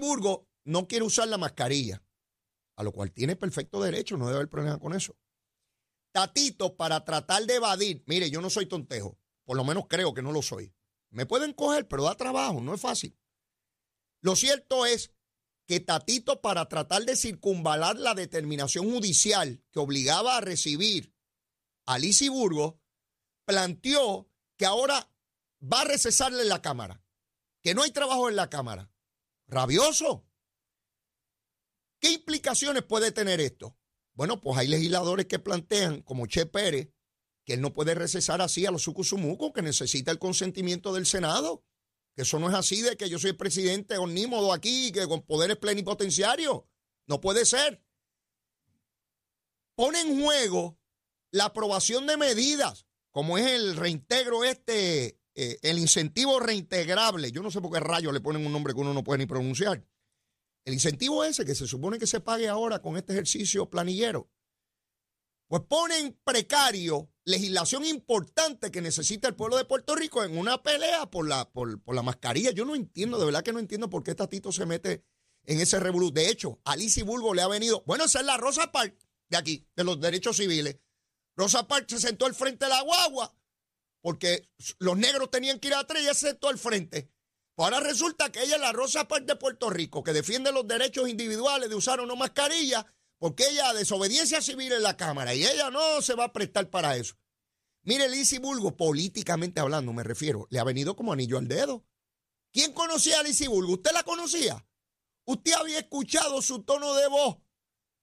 Burgo 0.00 0.48
no 0.64 0.88
quiere 0.88 1.04
usar 1.04 1.28
la 1.28 1.38
mascarilla, 1.38 2.02
a 2.76 2.82
lo 2.82 2.92
cual 2.92 3.12
tiene 3.12 3.36
perfecto 3.36 3.82
derecho, 3.82 4.16
no 4.16 4.26
debe 4.26 4.36
haber 4.38 4.48
problema 4.48 4.78
con 4.78 4.94
eso. 4.94 5.16
Tatito, 6.12 6.76
para 6.76 7.04
tratar 7.04 7.44
de 7.44 7.56
evadir, 7.56 8.02
mire, 8.06 8.30
yo 8.30 8.40
no 8.40 8.50
soy 8.50 8.66
tontejo, 8.66 9.18
por 9.44 9.56
lo 9.56 9.64
menos 9.64 9.84
creo 9.88 10.14
que 10.14 10.22
no 10.22 10.32
lo 10.32 10.42
soy. 10.42 10.74
Me 11.10 11.26
pueden 11.26 11.52
coger, 11.52 11.86
pero 11.88 12.04
da 12.04 12.16
trabajo, 12.16 12.60
no 12.60 12.74
es 12.74 12.80
fácil. 12.80 13.16
Lo 14.20 14.36
cierto 14.36 14.86
es 14.86 15.12
que 15.66 15.80
Tatito, 15.80 16.40
para 16.40 16.68
tratar 16.68 17.04
de 17.04 17.16
circunvalar 17.16 17.96
la 17.96 18.14
determinación 18.14 18.90
judicial 18.90 19.62
que 19.70 19.78
obligaba 19.78 20.36
a 20.36 20.40
recibir 20.40 21.14
a 21.86 21.98
Lizy 21.98 22.28
Burgos, 22.28 22.74
planteó 23.44 24.28
que 24.56 24.66
ahora 24.66 25.12
va 25.60 25.82
a 25.82 25.84
recesarle 25.84 26.44
la 26.44 26.60
Cámara, 26.60 27.02
que 27.62 27.74
no 27.74 27.82
hay 27.82 27.90
trabajo 27.90 28.28
en 28.28 28.36
la 28.36 28.50
Cámara. 28.50 28.90
Rabioso. 29.46 30.26
¿Qué 32.00 32.12
implicaciones 32.12 32.82
puede 32.82 33.12
tener 33.12 33.40
esto? 33.40 33.76
Bueno, 34.14 34.40
pues 34.40 34.58
hay 34.58 34.68
legisladores 34.68 35.26
que 35.26 35.38
plantean, 35.38 36.02
como 36.02 36.26
Che 36.26 36.46
Pérez, 36.46 36.90
que 37.44 37.54
él 37.54 37.60
no 37.60 37.72
puede 37.72 37.94
recesar 37.94 38.40
así 38.40 38.66
a 38.66 38.70
los 38.70 38.82
sucusumucos, 38.82 39.52
que 39.52 39.62
necesita 39.62 40.10
el 40.10 40.18
consentimiento 40.18 40.92
del 40.92 41.06
Senado. 41.06 41.64
Que 42.14 42.22
eso 42.22 42.38
no 42.38 42.48
es 42.48 42.54
así 42.54 42.82
de 42.82 42.96
que 42.96 43.08
yo 43.08 43.18
soy 43.18 43.32
presidente 43.32 43.98
omnímodo 43.98 44.52
aquí, 44.52 44.92
que 44.92 45.06
con 45.06 45.22
poderes 45.22 45.56
plenipotenciarios. 45.56 46.62
No 47.06 47.20
puede 47.20 47.44
ser. 47.44 47.82
Pone 49.74 50.00
en 50.00 50.22
juego 50.22 50.78
la 51.30 51.46
aprobación 51.46 52.06
de 52.06 52.16
medidas, 52.16 52.86
como 53.10 53.38
es 53.38 53.46
el 53.46 53.76
reintegro 53.76 54.44
este, 54.44 55.20
eh, 55.34 55.58
el 55.62 55.78
incentivo 55.78 56.40
reintegrable. 56.40 57.32
Yo 57.32 57.42
no 57.42 57.50
sé 57.50 57.60
por 57.60 57.72
qué 57.72 57.80
rayos 57.80 58.12
le 58.12 58.20
ponen 58.20 58.44
un 58.44 58.52
nombre 58.52 58.74
que 58.74 58.80
uno 58.80 58.92
no 58.92 59.04
puede 59.04 59.18
ni 59.18 59.26
pronunciar. 59.26 59.84
El 60.64 60.74
incentivo 60.74 61.24
ese 61.24 61.44
que 61.44 61.54
se 61.54 61.66
supone 61.66 61.98
que 61.98 62.06
se 62.06 62.20
pague 62.20 62.48
ahora 62.48 62.82
con 62.82 62.96
este 62.96 63.12
ejercicio 63.12 63.70
planillero, 63.70 64.28
pues 65.50 65.64
pone 65.64 65.98
en 65.98 66.16
precario 66.22 67.10
legislación 67.24 67.84
importante 67.84 68.70
que 68.70 68.80
necesita 68.80 69.26
el 69.26 69.34
pueblo 69.34 69.56
de 69.56 69.64
Puerto 69.64 69.96
Rico 69.96 70.22
en 70.22 70.38
una 70.38 70.62
pelea 70.62 71.10
por 71.10 71.26
la, 71.26 71.50
por, 71.50 71.80
la 71.92 72.02
mascarilla. 72.02 72.52
Yo 72.52 72.64
no 72.64 72.76
entiendo, 72.76 73.18
de 73.18 73.24
verdad 73.24 73.42
que 73.42 73.52
no 73.52 73.58
entiendo 73.58 73.90
por 73.90 74.04
qué 74.04 74.14
Tatito 74.14 74.52
se 74.52 74.64
mete 74.64 75.04
en 75.46 75.58
ese 75.58 75.80
revolú. 75.80 76.12
De 76.12 76.28
hecho, 76.28 76.60
a 76.64 76.74
Alicia 76.74 77.02
Bulbo 77.02 77.34
le 77.34 77.42
ha 77.42 77.48
venido, 77.48 77.82
bueno, 77.84 78.04
esa 78.04 78.20
es 78.20 78.26
la 78.26 78.36
Rosa 78.36 78.70
Park 78.70 78.96
de 79.28 79.36
aquí, 79.36 79.66
de 79.74 79.82
los 79.82 80.00
derechos 80.00 80.36
civiles. 80.36 80.78
Rosa 81.34 81.66
Parks 81.66 81.94
se 81.94 81.98
sentó 81.98 82.26
al 82.26 82.34
frente 82.36 82.66
de 82.66 82.70
la 82.70 82.82
guagua 82.82 83.34
porque 84.02 84.48
los 84.78 84.96
negros 84.96 85.32
tenían 85.32 85.58
que 85.58 85.66
ir 85.66 85.74
atrás 85.74 86.00
y 86.00 86.04
ella 86.04 86.14
se 86.14 86.28
sentó 86.28 86.46
al 86.46 86.58
frente. 86.58 87.10
Pues 87.56 87.64
ahora 87.64 87.80
resulta 87.80 88.30
que 88.30 88.44
ella 88.44 88.54
es 88.54 88.60
la 88.60 88.70
Rosa 88.70 89.08
Parks 89.08 89.26
de 89.26 89.34
Puerto 89.34 89.68
Rico, 89.68 90.04
que 90.04 90.12
defiende 90.12 90.52
los 90.52 90.68
derechos 90.68 91.08
individuales 91.08 91.68
de 91.68 91.74
usar 91.74 92.00
una 92.00 92.14
mascarilla, 92.14 92.86
porque 93.20 93.44
ella 93.48 93.72
desobediencia 93.74 94.40
civil 94.40 94.72
en 94.72 94.82
la 94.82 94.96
Cámara 94.96 95.34
y 95.34 95.44
ella 95.44 95.70
no 95.70 96.00
se 96.00 96.14
va 96.14 96.24
a 96.24 96.32
prestar 96.32 96.70
para 96.70 96.96
eso. 96.96 97.14
Mire, 97.82 98.08
Lizzie 98.08 98.38
Bulgo, 98.38 98.76
políticamente 98.76 99.60
hablando, 99.60 99.92
me 99.92 100.02
refiero, 100.02 100.48
le 100.50 100.58
ha 100.58 100.64
venido 100.64 100.96
como 100.96 101.12
anillo 101.12 101.36
al 101.38 101.46
dedo. 101.46 101.86
¿Quién 102.50 102.72
conocía 102.72 103.20
a 103.20 103.22
Lizzie 103.22 103.48
Bulgo? 103.48 103.74
¿Usted 103.74 103.92
la 103.92 104.02
conocía? 104.02 104.66
¿Usted 105.26 105.52
había 105.52 105.78
escuchado 105.78 106.40
su 106.40 106.62
tono 106.62 106.94
de 106.94 107.08
voz? 107.08 107.36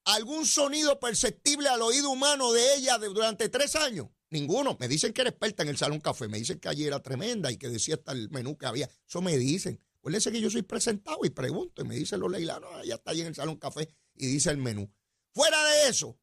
¿Algún 0.06 0.46
sonido 0.46 1.00
perceptible 1.00 1.68
al 1.68 1.82
oído 1.82 2.12
humano 2.12 2.54
de 2.54 2.76
ella 2.76 2.98
durante 3.00 3.50
tres 3.50 3.76
años? 3.76 4.08
Ninguno. 4.30 4.78
Me 4.80 4.88
dicen 4.88 5.14
que 5.14 5.22
era 5.22 5.32
experta 5.32 5.64
en 5.64 5.70
el 5.70 5.78
Salón 5.78 6.00
Café. 6.00 6.28
Me 6.28 6.38
dicen 6.38 6.60
que 6.60 6.70
allí 6.70 6.86
era 6.86 7.02
tremenda 7.02 7.52
y 7.52 7.58
que 7.58 7.70
decía 7.70 7.96
hasta 7.96 8.12
el 8.12 8.30
menú 8.30 8.58
que 8.58 8.68
había. 8.68 8.90
Eso 9.08 9.22
me 9.22 9.36
dicen. 9.38 9.82
Acuérdense 9.98 10.32
que 10.32 10.40
yo 10.40 10.50
soy 10.50 10.62
presentado 10.62 11.20
y 11.24 11.30
pregunto. 11.32 11.82
Y 11.82 11.86
me 11.86 11.96
dicen 11.96 12.20
los 12.20 12.32
leilanos, 12.32 12.70
ella 12.84 12.96
está 12.96 13.12
allí 13.12 13.22
en 13.22 13.28
el 13.28 13.36
Salón 13.36 13.58
Café 13.58 13.90
y 14.16 14.28
dice 14.28 14.50
el 14.50 14.58
menú. 14.58 14.90
Fuera 15.38 15.64
de 15.66 15.90
eso, 15.90 16.20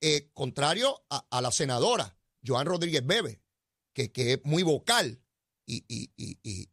eh, 0.00 0.30
contrario 0.32 1.04
a, 1.10 1.40
la 1.40 1.50
senadora 1.50 2.16
Joan 2.46 2.68
Rodríguez 2.68 3.04
Bebe, 3.04 3.42
que, 3.92 4.12
que 4.12 4.34
es 4.34 4.44
muy 4.44 4.62
vocal 4.62 5.20
y, 5.66 5.84
y, 5.88 6.12
y, 6.16 6.70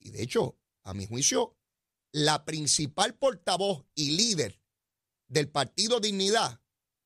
y, 0.00 0.10
de 0.10 0.22
hecho, 0.24 0.58
a 0.82 0.92
mi 0.92 1.06
juicio, 1.06 1.56
la 2.10 2.44
principal 2.44 3.14
portavoz 3.14 3.86
y 3.94 4.16
líder 4.16 4.60
del 5.28 5.48
Partido 5.48 6.00
Dignidad 6.00 6.60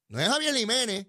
no 0.09 0.19
es 0.19 0.27
Javier 0.27 0.55
Jiménez 0.55 1.09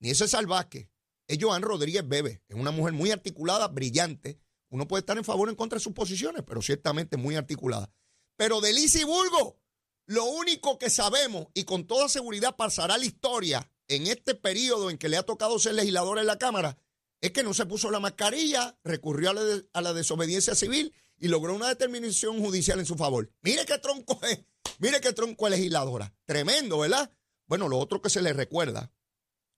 ni 0.00 0.10
ese 0.10 0.26
Vázquez, 0.44 0.90
es 1.28 1.38
Joan 1.40 1.62
Rodríguez 1.62 2.06
Bebe. 2.06 2.42
Es 2.48 2.56
una 2.56 2.70
mujer 2.70 2.92
muy 2.92 3.12
articulada, 3.12 3.68
brillante. 3.68 4.38
Uno 4.68 4.86
puede 4.86 5.00
estar 5.00 5.16
en 5.16 5.24
favor 5.24 5.48
o 5.48 5.50
en 5.50 5.56
contra 5.56 5.78
de 5.78 5.82
sus 5.82 5.94
posiciones, 5.94 6.42
pero 6.46 6.60
ciertamente 6.60 7.16
muy 7.16 7.34
articulada. 7.34 7.90
Pero 8.36 8.60
de 8.60 8.74
Lizy 8.74 9.04
Bulgo, 9.04 9.58
lo 10.06 10.24
único 10.24 10.78
que 10.78 10.88
sabemos 10.88 11.48
y 11.52 11.64
con 11.64 11.86
toda 11.86 12.08
seguridad 12.08 12.56
pasará 12.56 12.96
la 12.96 13.04
historia 13.04 13.70
en 13.88 14.06
este 14.06 14.34
periodo 14.34 14.90
en 14.90 14.98
que 14.98 15.08
le 15.08 15.16
ha 15.16 15.24
tocado 15.24 15.58
ser 15.58 15.74
legislador 15.74 16.18
en 16.18 16.26
la 16.26 16.38
Cámara 16.38 16.78
es 17.20 17.32
que 17.32 17.42
no 17.42 17.54
se 17.54 17.66
puso 17.66 17.90
la 17.90 18.00
mascarilla, 18.00 18.78
recurrió 18.84 19.30
a 19.30 19.80
la, 19.80 19.92
desobediencia 19.94 20.54
civil 20.54 20.94
y 21.18 21.28
logró 21.28 21.54
una 21.54 21.68
determinación 21.68 22.38
judicial 22.38 22.78
en 22.78 22.86
su 22.86 22.94
favor. 22.94 23.32
Mire 23.42 23.64
qué 23.64 23.78
tronco 23.78 24.20
es, 24.30 24.44
mire 24.78 25.00
qué 25.00 25.12
tronco 25.12 25.46
es 25.46 25.52
legisladora. 25.52 26.14
Tremendo, 26.24 26.78
¿verdad? 26.78 27.10
Bueno, 27.46 27.68
lo 27.68 27.78
otro 27.78 28.00
que 28.00 28.10
se 28.10 28.22
le 28.22 28.32
recuerda 28.32 28.92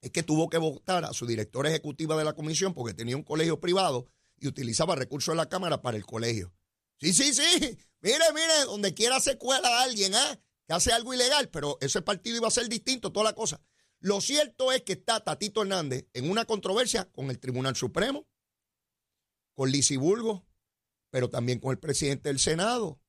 es 0.01 0.11
que 0.13 0.23
tuvo 0.23 0.49
que 0.49 0.59
votar 0.59 1.05
a 1.05 1.13
su 1.13 1.27
directora 1.27 1.69
ejecutiva 1.69 2.17
de 2.17 2.25
la 2.25 2.35
comisión 2.35 2.73
porque 2.73 2.95
tenía 2.95 3.17
un 3.17 3.25
colegio 3.25 3.61
privado 3.61 4.07
y 4.39 4.47
utilizaba 4.47 4.95
recursos 4.95 5.33
de 5.33 5.37
la 5.37 5.49
Cámara 5.49 5.83
para 5.83 5.97
el 5.97 6.07
colegio. 6.07 6.55
Sí, 7.01 7.13
sí, 7.13 7.35
sí. 7.35 7.79
Mire, 8.01 8.25
mire, 8.35 8.65
donde 8.67 8.95
quiera 8.95 9.21
se 9.21 9.39
cuela 9.39 9.69
a 9.69 9.83
alguien, 9.83 10.15
¿ah? 10.15 10.41
Que 10.67 10.75
hace 10.75 10.93
algo 10.93 11.15
ilegal, 11.15 11.49
pero 11.49 11.79
ese 11.81 12.03
partido 12.03 12.37
iba 12.37 12.49
a 12.49 12.53
ser 12.53 12.69
distinto, 12.69 13.13
toda 13.13 13.25
la 13.25 13.35
cosa. 13.35 13.61
Lo 14.01 14.21
cierto 14.21 14.71
es 14.71 14.83
que 14.83 14.93
está 14.93 15.25
Tatito 15.25 15.63
Hernández 15.63 16.07
en 16.13 16.31
una 16.31 16.45
controversia 16.45 17.11
con 17.11 17.31
el 17.31 17.41
Tribunal 17.41 17.75
Supremo, 17.75 18.29
con 19.55 19.71
Lisiburgo, 19.73 20.47
pero 21.11 21.31
también 21.31 21.59
con 21.59 21.73
el 21.73 21.79
presidente 21.79 22.29
del 22.29 22.39
Senado. 22.39 23.01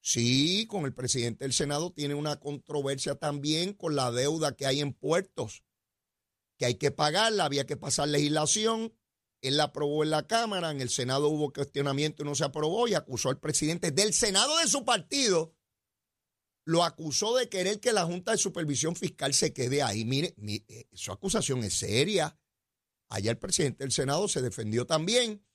Sí, 0.00 0.66
con 0.66 0.84
el 0.84 0.94
presidente 0.94 1.44
del 1.44 1.52
Senado 1.52 1.92
tiene 1.92 2.14
una 2.14 2.40
controversia 2.40 3.14
también 3.16 3.74
con 3.74 3.94
la 3.94 4.10
deuda 4.10 4.56
que 4.56 4.66
hay 4.66 4.80
en 4.80 4.92
puertos 4.92 5.62
que 6.58 6.66
hay 6.66 6.74
que 6.74 6.90
pagarla, 6.90 7.44
había 7.44 7.64
que 7.64 7.76
pasar 7.76 8.08
legislación. 8.08 8.92
Él 9.40 9.56
la 9.56 9.64
aprobó 9.64 10.02
en 10.02 10.10
la 10.10 10.26
Cámara, 10.26 10.70
en 10.70 10.80
el 10.80 10.90
Senado 10.90 11.28
hubo 11.28 11.52
cuestionamiento 11.52 12.22
y 12.22 12.26
no 12.26 12.34
se 12.34 12.44
aprobó 12.44 12.88
y 12.88 12.94
acusó 12.94 13.28
al 13.28 13.38
presidente 13.38 13.90
del 13.90 14.12
Senado 14.12 14.56
de 14.58 14.66
su 14.66 14.84
partido, 14.84 15.54
lo 16.64 16.84
acusó 16.84 17.36
de 17.36 17.48
querer 17.48 17.80
que 17.80 17.92
la 17.92 18.04
Junta 18.04 18.32
de 18.32 18.38
Supervisión 18.38 18.96
Fiscal 18.96 19.32
se 19.32 19.52
quede 19.52 19.82
ahí. 19.82 20.04
Mire, 20.04 20.34
eh, 20.68 20.86
su 20.92 21.12
acusación 21.12 21.64
es 21.64 21.74
seria. 21.74 22.38
Allá 23.08 23.30
el 23.30 23.38
presidente 23.38 23.84
del 23.84 23.92
Senado 23.92 24.28
se 24.28 24.42
defendió 24.42 24.86
también. 24.86 25.46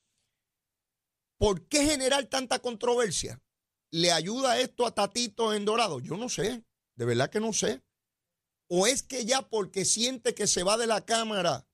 ¿Por 1.37 1.67
qué 1.67 1.85
generar 1.85 2.25
tanta 2.25 2.59
controversia? 2.59 3.43
¿Le 3.91 4.11
ayuda 4.11 4.59
esto 4.59 4.87
a 4.87 4.95
Tatito 4.95 5.53
en 5.53 5.65
Dorado? 5.65 5.99
Yo 5.99 6.17
no 6.17 6.29
sé, 6.29 6.65
de 6.95 7.05
verdad 7.05 7.29
que 7.29 7.39
no 7.39 7.53
sé. 7.53 7.83
¿O 8.67 8.87
es 8.87 9.03
que 9.03 9.25
ya 9.25 9.47
porque 9.49 9.85
siente 9.85 10.33
que 10.33 10.47
se 10.47 10.63
va 10.63 10.77
de 10.77 10.87
la 10.87 11.05
Cámara 11.05 11.67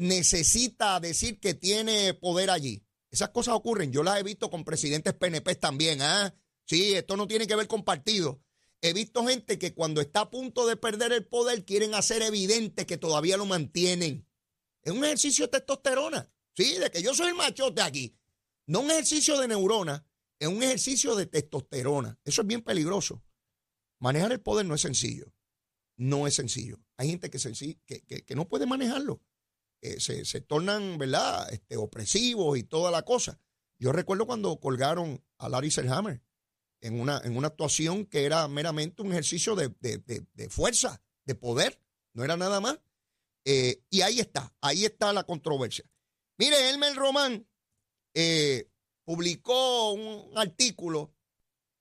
necesita 0.00 0.98
decir 1.00 1.38
que 1.38 1.54
tiene 1.54 2.14
poder 2.14 2.50
allí? 2.50 2.82
Esas 3.10 3.30
cosas 3.30 3.54
ocurren. 3.54 3.92
Yo 3.92 4.02
las 4.02 4.18
he 4.18 4.22
visto 4.22 4.50
con 4.50 4.64
presidentes 4.64 5.14
PNP 5.14 5.54
también. 5.56 6.02
¿ah? 6.02 6.34
Sí, 6.64 6.94
esto 6.94 7.16
no 7.16 7.26
tiene 7.26 7.46
que 7.46 7.56
ver 7.56 7.68
con 7.68 7.84
partidos. 7.84 8.38
He 8.80 8.92
visto 8.92 9.26
gente 9.26 9.58
que 9.58 9.74
cuando 9.74 10.00
está 10.00 10.20
a 10.20 10.30
punto 10.30 10.66
de 10.66 10.76
perder 10.76 11.12
el 11.12 11.26
poder 11.26 11.64
quieren 11.64 11.94
hacer 11.94 12.22
evidente 12.22 12.86
que 12.86 12.96
todavía 12.96 13.36
lo 13.36 13.46
mantienen. 13.46 14.26
Es 14.82 14.92
un 14.92 15.04
ejercicio 15.04 15.46
de 15.46 15.52
testosterona. 15.52 16.30
Sí, 16.56 16.78
de 16.78 16.90
que 16.90 17.02
yo 17.02 17.14
soy 17.14 17.28
el 17.28 17.34
machote 17.34 17.82
aquí. 17.82 18.16
No 18.66 18.80
un 18.80 18.90
ejercicio 18.90 19.38
de 19.38 19.48
neurona, 19.48 20.06
es 20.38 20.48
un 20.48 20.62
ejercicio 20.62 21.14
de 21.14 21.26
testosterona. 21.26 22.18
Eso 22.24 22.42
es 22.42 22.46
bien 22.46 22.62
peligroso. 22.62 23.22
Manejar 23.98 24.32
el 24.32 24.40
poder 24.40 24.64
no 24.64 24.74
es 24.74 24.80
sencillo 24.80 25.32
no 26.00 26.26
es 26.26 26.34
sencillo. 26.34 26.80
Hay 26.96 27.10
gente 27.10 27.30
que, 27.30 28.34
no 28.34 28.48
puede 28.48 28.64
manejarlo. 28.64 29.20
Eh, 29.82 29.98
se, 29.98 30.40
tornan, 30.42 30.98
¿verdad?, 30.98 31.50
este, 31.52 31.76
opresivos 31.76 32.58
y 32.58 32.64
toda 32.64 32.90
la 32.90 33.02
cosa. 33.02 33.40
Yo 33.78 33.92
recuerdo 33.92 34.26
cuando 34.26 34.60
colgaron 34.60 35.24
a 35.38 35.48
Larry 35.48 35.70
Selhammer 35.70 36.22
en 36.82 37.00
una, 37.00 37.20
en 37.24 37.36
una 37.36 37.48
actuación 37.48 38.04
que 38.04 38.24
era 38.24 38.46
meramente 38.48 39.00
un 39.00 39.12
ejercicio 39.12 39.56
de, 39.56 39.72
fuerza, 40.50 41.00
de 41.24 41.34
poder, 41.34 41.80
no 42.12 42.24
era 42.24 42.36
nada 42.36 42.60
más. 42.60 42.78
Eh, 43.46 43.82
y 43.88 44.02
ahí 44.02 44.20
está, 44.20 44.54
ahí 44.60 44.84
está 44.84 45.14
la 45.14 45.24
controversia. 45.24 45.86
Mire, 46.36 46.68
Elmer 46.68 46.94
Román 46.94 47.46
eh, 48.12 48.68
publicó 49.04 49.92
un 49.92 50.36
artículo 50.36 51.14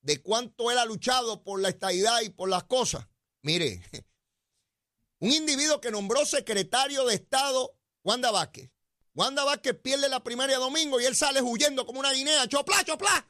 de 0.01 0.21
cuánto 0.21 0.71
él 0.71 0.77
ha 0.77 0.85
luchado 0.85 1.43
por 1.43 1.59
la 1.59 1.67
estadidad 1.67 2.21
y 2.21 2.29
por 2.29 2.47
las 2.49 2.63
cosas. 2.63 3.07
Mire, 3.41 3.81
un 5.19 5.31
individuo 5.31 5.81
que 5.81 5.91
nombró 5.91 6.25
secretario 6.25 7.05
de 7.05 7.15
Estado 7.15 7.78
Wanda 8.09 8.31
Vázquez. 8.31 8.71
Wanda 9.13 9.43
Vázquez 9.43 9.75
pierde 9.83 10.09
la 10.09 10.23
primaria 10.23 10.57
domingo 10.57 10.99
y 10.99 11.05
él 11.05 11.15
sale 11.15 11.43
huyendo 11.43 11.85
como 11.85 11.99
una 11.99 12.11
guinea, 12.11 12.47
chopla, 12.47 12.83
chopla, 12.83 13.27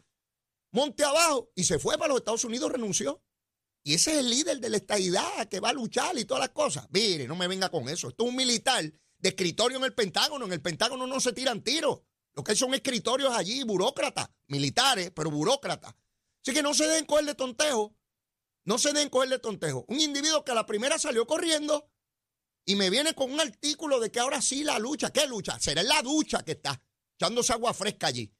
monte 0.72 1.04
abajo, 1.04 1.52
y 1.54 1.66
se 1.66 1.80
fue 1.80 1.98
para 1.98 2.08
los 2.08 2.20
Estados 2.20 2.46
Unidos, 2.46 2.72
renunció. 2.72 3.22
Y 3.84 3.96
ese 3.96 4.14
es 4.14 4.20
el 4.20 4.30
líder 4.30 4.62
de 4.62 4.70
la 4.70 4.78
estadidad 4.78 5.50
que 5.50 5.60
va 5.60 5.70
a 5.70 5.74
luchar 5.74 6.18
y 6.18 6.24
todas 6.24 6.40
las 6.40 6.52
cosas. 6.52 6.88
Mire, 6.92 7.28
no 7.28 7.36
me 7.36 7.50
venga 7.50 7.68
con 7.68 7.90
eso. 7.90 8.08
Esto 8.08 8.24
es 8.24 8.30
un 8.30 8.38
militar 8.38 8.82
de 9.18 9.30
escritorio 9.30 9.78
en 9.80 9.84
el 9.84 9.94
Pentágono. 9.94 10.46
En 10.46 10.54
el 10.54 10.62
Pentágono 10.62 11.06
no 11.06 11.20
se 11.20 11.34
tiran 11.34 11.62
tiros. 11.62 12.00
Lo 12.34 12.44
que 12.44 12.56
son 12.56 12.74
escritorios 12.74 13.34
allí, 13.34 13.64
burócratas, 13.64 14.30
militares, 14.48 15.12
pero 15.14 15.30
burócratas. 15.30 15.94
Así 16.42 16.54
que 16.54 16.64
no 16.64 16.74
se 16.74 16.88
den 16.88 17.06
coger 17.06 17.26
de 17.26 17.36
tontejo. 17.36 17.98
No 18.64 18.78
se 18.78 18.94
den 18.94 19.10
coger 19.10 19.30
de 19.30 19.40
tontejo. 19.40 19.84
Un 19.90 20.00
individuo 20.00 20.46
que 20.46 20.52
a 20.52 20.56
la 20.56 20.66
primera 20.66 21.00
salió 21.00 21.28
corriendo 21.28 21.90
y 22.70 22.76
me 22.76 22.92
viene 22.92 23.16
con 23.16 23.32
un 23.32 23.40
artículo 23.40 24.00
de 24.00 24.12
que 24.12 24.20
ahora 24.20 24.44
sí 24.44 24.64
la 24.64 24.78
lucha. 24.78 25.12
¿Qué 25.12 25.26
lucha? 25.26 25.60
Será 25.60 25.82
en 25.82 25.88
la 25.88 26.04
ducha 26.04 26.44
que 26.46 26.52
está, 26.52 26.80
echándose 27.18 27.52
agua 27.52 27.74
fresca 27.74 28.06
allí. 28.06 28.32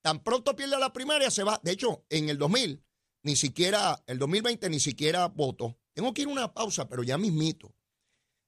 Tan 0.00 0.22
pronto 0.22 0.54
pierde 0.54 0.78
la 0.78 0.92
primaria, 0.92 1.32
se 1.32 1.42
va. 1.42 1.60
De 1.64 1.72
hecho, 1.72 2.06
en 2.08 2.28
el 2.28 2.38
2000, 2.38 2.80
ni 3.24 3.34
siquiera, 3.34 4.00
el 4.06 4.20
2020 4.20 4.70
ni 4.70 4.78
siquiera 4.78 5.26
voto. 5.26 5.80
Tengo 5.94 6.14
que 6.14 6.22
ir 6.22 6.28
a 6.28 6.30
una 6.30 6.54
pausa, 6.54 6.88
pero 6.88 7.02
ya 7.02 7.18
mismito. 7.18 7.74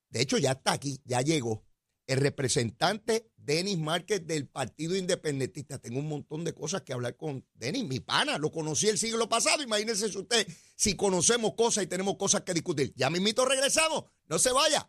De 0.09 0.23
hecho, 0.23 0.38
ya 0.38 0.53
está 0.53 0.70
aquí, 0.70 1.01
ya 1.05 1.20
llegó 1.20 1.66
el 2.07 2.18
representante 2.18 3.33
Denis 3.37 3.79
Márquez 3.79 4.25
del 4.25 4.47
Partido 4.47 4.94
Independentista. 4.94 5.81
Tengo 5.81 5.99
un 5.99 6.09
montón 6.09 6.44
de 6.44 6.55
cosas 6.55 6.83
que 6.83 6.92
hablar 6.92 7.16
con 7.16 7.44
Denis, 7.55 7.85
mi 7.85 7.99
pana. 7.99 8.38
Lo 8.38 8.53
conocí 8.53 8.87
el 8.87 8.99
siglo 8.99 9.29
pasado. 9.29 9.64
Imagínense 9.64 10.07
usted 10.16 10.47
si 10.77 10.94
conocemos 10.94 11.55
cosas 11.55 11.83
y 11.83 11.87
tenemos 11.88 12.16
cosas 12.18 12.42
que 12.42 12.55
discutir. 12.55 12.92
Ya 12.94 13.11
mismito 13.11 13.44
regresamos. 13.44 14.05
No 14.27 14.38
se 14.38 14.53
vaya. 14.53 14.88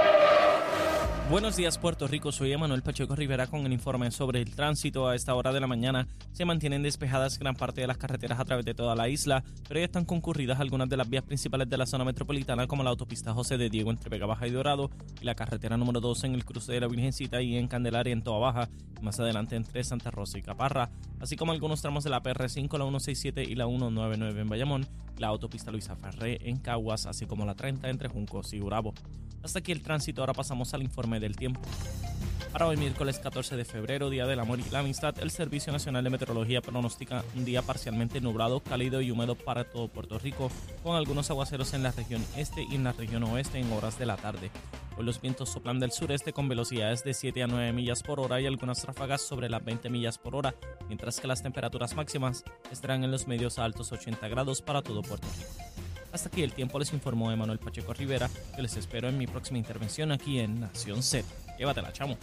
Buenos 1.31 1.55
días 1.55 1.77
Puerto 1.77 2.07
Rico, 2.07 2.33
soy 2.33 2.51
Emanuel 2.51 2.83
Pacheco 2.83 3.15
Rivera 3.15 3.47
con 3.47 3.65
el 3.65 3.71
informe 3.71 4.11
sobre 4.11 4.41
el 4.41 4.53
tránsito. 4.53 5.07
A 5.07 5.15
esta 5.15 5.33
hora 5.33 5.53
de 5.53 5.61
la 5.61 5.65
mañana 5.65 6.05
se 6.33 6.43
mantienen 6.43 6.83
despejadas 6.83 7.39
gran 7.39 7.55
parte 7.55 7.79
de 7.79 7.87
las 7.87 7.97
carreteras 7.97 8.37
a 8.37 8.43
través 8.43 8.65
de 8.65 8.73
toda 8.73 8.95
la 8.95 9.07
isla, 9.07 9.41
pero 9.65 9.79
ya 9.79 9.85
están 9.85 10.03
concurridas 10.03 10.59
algunas 10.59 10.89
de 10.89 10.97
las 10.97 11.09
vías 11.09 11.23
principales 11.23 11.69
de 11.69 11.77
la 11.77 11.85
zona 11.85 12.03
metropolitana 12.03 12.67
como 12.67 12.83
la 12.83 12.89
autopista 12.89 13.33
José 13.33 13.57
de 13.57 13.69
Diego 13.69 13.91
entre 13.91 14.09
Vega 14.09 14.25
Baja 14.25 14.45
y 14.45 14.51
Dorado 14.51 14.91
y 15.21 15.23
la 15.23 15.33
carretera 15.33 15.77
número 15.77 16.01
2 16.01 16.25
en 16.25 16.35
el 16.35 16.43
cruce 16.43 16.73
de 16.73 16.81
la 16.81 16.89
Virgencita 16.89 17.41
y 17.41 17.55
en 17.55 17.69
Candelaria 17.69 18.11
en 18.11 18.23
Toa 18.23 18.39
Baja 18.39 18.69
más 19.01 19.17
adelante 19.21 19.55
entre 19.55 19.83
Santa 19.85 20.11
Rosa 20.11 20.37
y 20.37 20.41
Caparra, 20.41 20.89
así 21.21 21.35
como 21.37 21.53
algunos 21.53 21.81
tramos 21.81 22.03
de 22.03 22.09
la 22.09 22.21
PR5, 22.21 22.77
la 22.77 22.85
167 22.85 23.43
y 23.43 23.55
la 23.55 23.67
199 23.67 24.41
en 24.41 24.49
Bayamón, 24.49 24.87
la 25.17 25.27
autopista 25.27 25.71
Luisa 25.71 25.95
Ferré 25.95 26.49
en 26.49 26.57
Caguas, 26.57 27.05
así 27.05 27.25
como 27.25 27.45
la 27.45 27.55
30 27.55 27.89
entre 27.89 28.09
Juncos 28.09 28.53
y 28.53 28.61
Urabo. 28.61 28.93
Hasta 29.43 29.59
aquí 29.59 29.71
el 29.71 29.81
tránsito, 29.81 30.21
ahora 30.21 30.33
pasamos 30.33 30.73
al 30.73 30.83
informe 30.83 31.19
del 31.19 31.35
tiempo. 31.35 31.61
Para 32.51 32.67
hoy 32.67 32.75
miércoles 32.75 33.17
14 33.17 33.55
de 33.55 33.63
febrero, 33.63 34.09
Día 34.09 34.25
del 34.25 34.39
Amor 34.41 34.59
y 34.59 34.69
la 34.71 34.79
Amistad, 34.79 35.17
el 35.19 35.31
Servicio 35.31 35.71
Nacional 35.71 36.03
de 36.03 36.09
Meteorología 36.09 36.61
pronostica 36.61 37.23
un 37.33 37.45
día 37.45 37.61
parcialmente 37.61 38.19
nublado, 38.19 38.59
cálido 38.59 38.99
y 39.01 39.09
húmedo 39.09 39.35
para 39.35 39.63
todo 39.63 39.87
Puerto 39.87 40.19
Rico, 40.19 40.51
con 40.83 40.97
algunos 40.97 41.29
aguaceros 41.29 41.73
en 41.73 41.83
la 41.83 41.91
región 41.91 42.23
este 42.35 42.63
y 42.69 42.75
en 42.75 42.83
la 42.83 42.91
región 42.91 43.23
oeste 43.23 43.57
en 43.57 43.71
horas 43.71 43.97
de 43.97 44.05
la 44.05 44.17
tarde. 44.17 44.51
Hoy 44.97 45.05
los 45.05 45.21
vientos 45.21 45.49
soplan 45.49 45.79
del 45.79 45.93
sureste 45.93 46.33
con 46.33 46.49
velocidades 46.49 47.05
de 47.05 47.13
7 47.13 47.41
a 47.43 47.47
9 47.47 47.71
millas 47.71 48.03
por 48.03 48.19
hora 48.19 48.41
y 48.41 48.47
algunas 48.47 48.83
ráfagas 48.83 49.21
sobre 49.21 49.49
las 49.49 49.63
20 49.63 49.89
millas 49.89 50.17
por 50.17 50.35
hora, 50.35 50.53
mientras 50.89 51.21
que 51.21 51.27
las 51.27 51.41
temperaturas 51.41 51.95
máximas 51.95 52.43
estarán 52.69 53.05
en 53.05 53.11
los 53.11 53.27
medios 53.27 53.59
a 53.59 53.63
altos 53.63 53.93
80 53.93 54.27
grados 54.27 54.61
para 54.61 54.81
todo 54.81 55.01
Puerto 55.01 55.27
Rico. 55.37 55.90
Hasta 56.11 56.29
aquí 56.29 56.43
el 56.43 56.53
tiempo 56.53 56.77
les 56.79 56.91
informó 56.93 57.31
Emanuel 57.31 57.59
Pacheco 57.59 57.93
Rivera, 57.93 58.29
que 58.55 58.61
les 58.61 58.75
espero 58.75 59.07
en 59.07 59.17
mi 59.17 59.27
próxima 59.27 59.57
intervención 59.57 60.11
aquí 60.11 60.39
en 60.39 60.59
Nación 60.59 61.01
Z. 61.01 61.25
Llévatela, 61.57 61.93
chamo. 61.93 62.17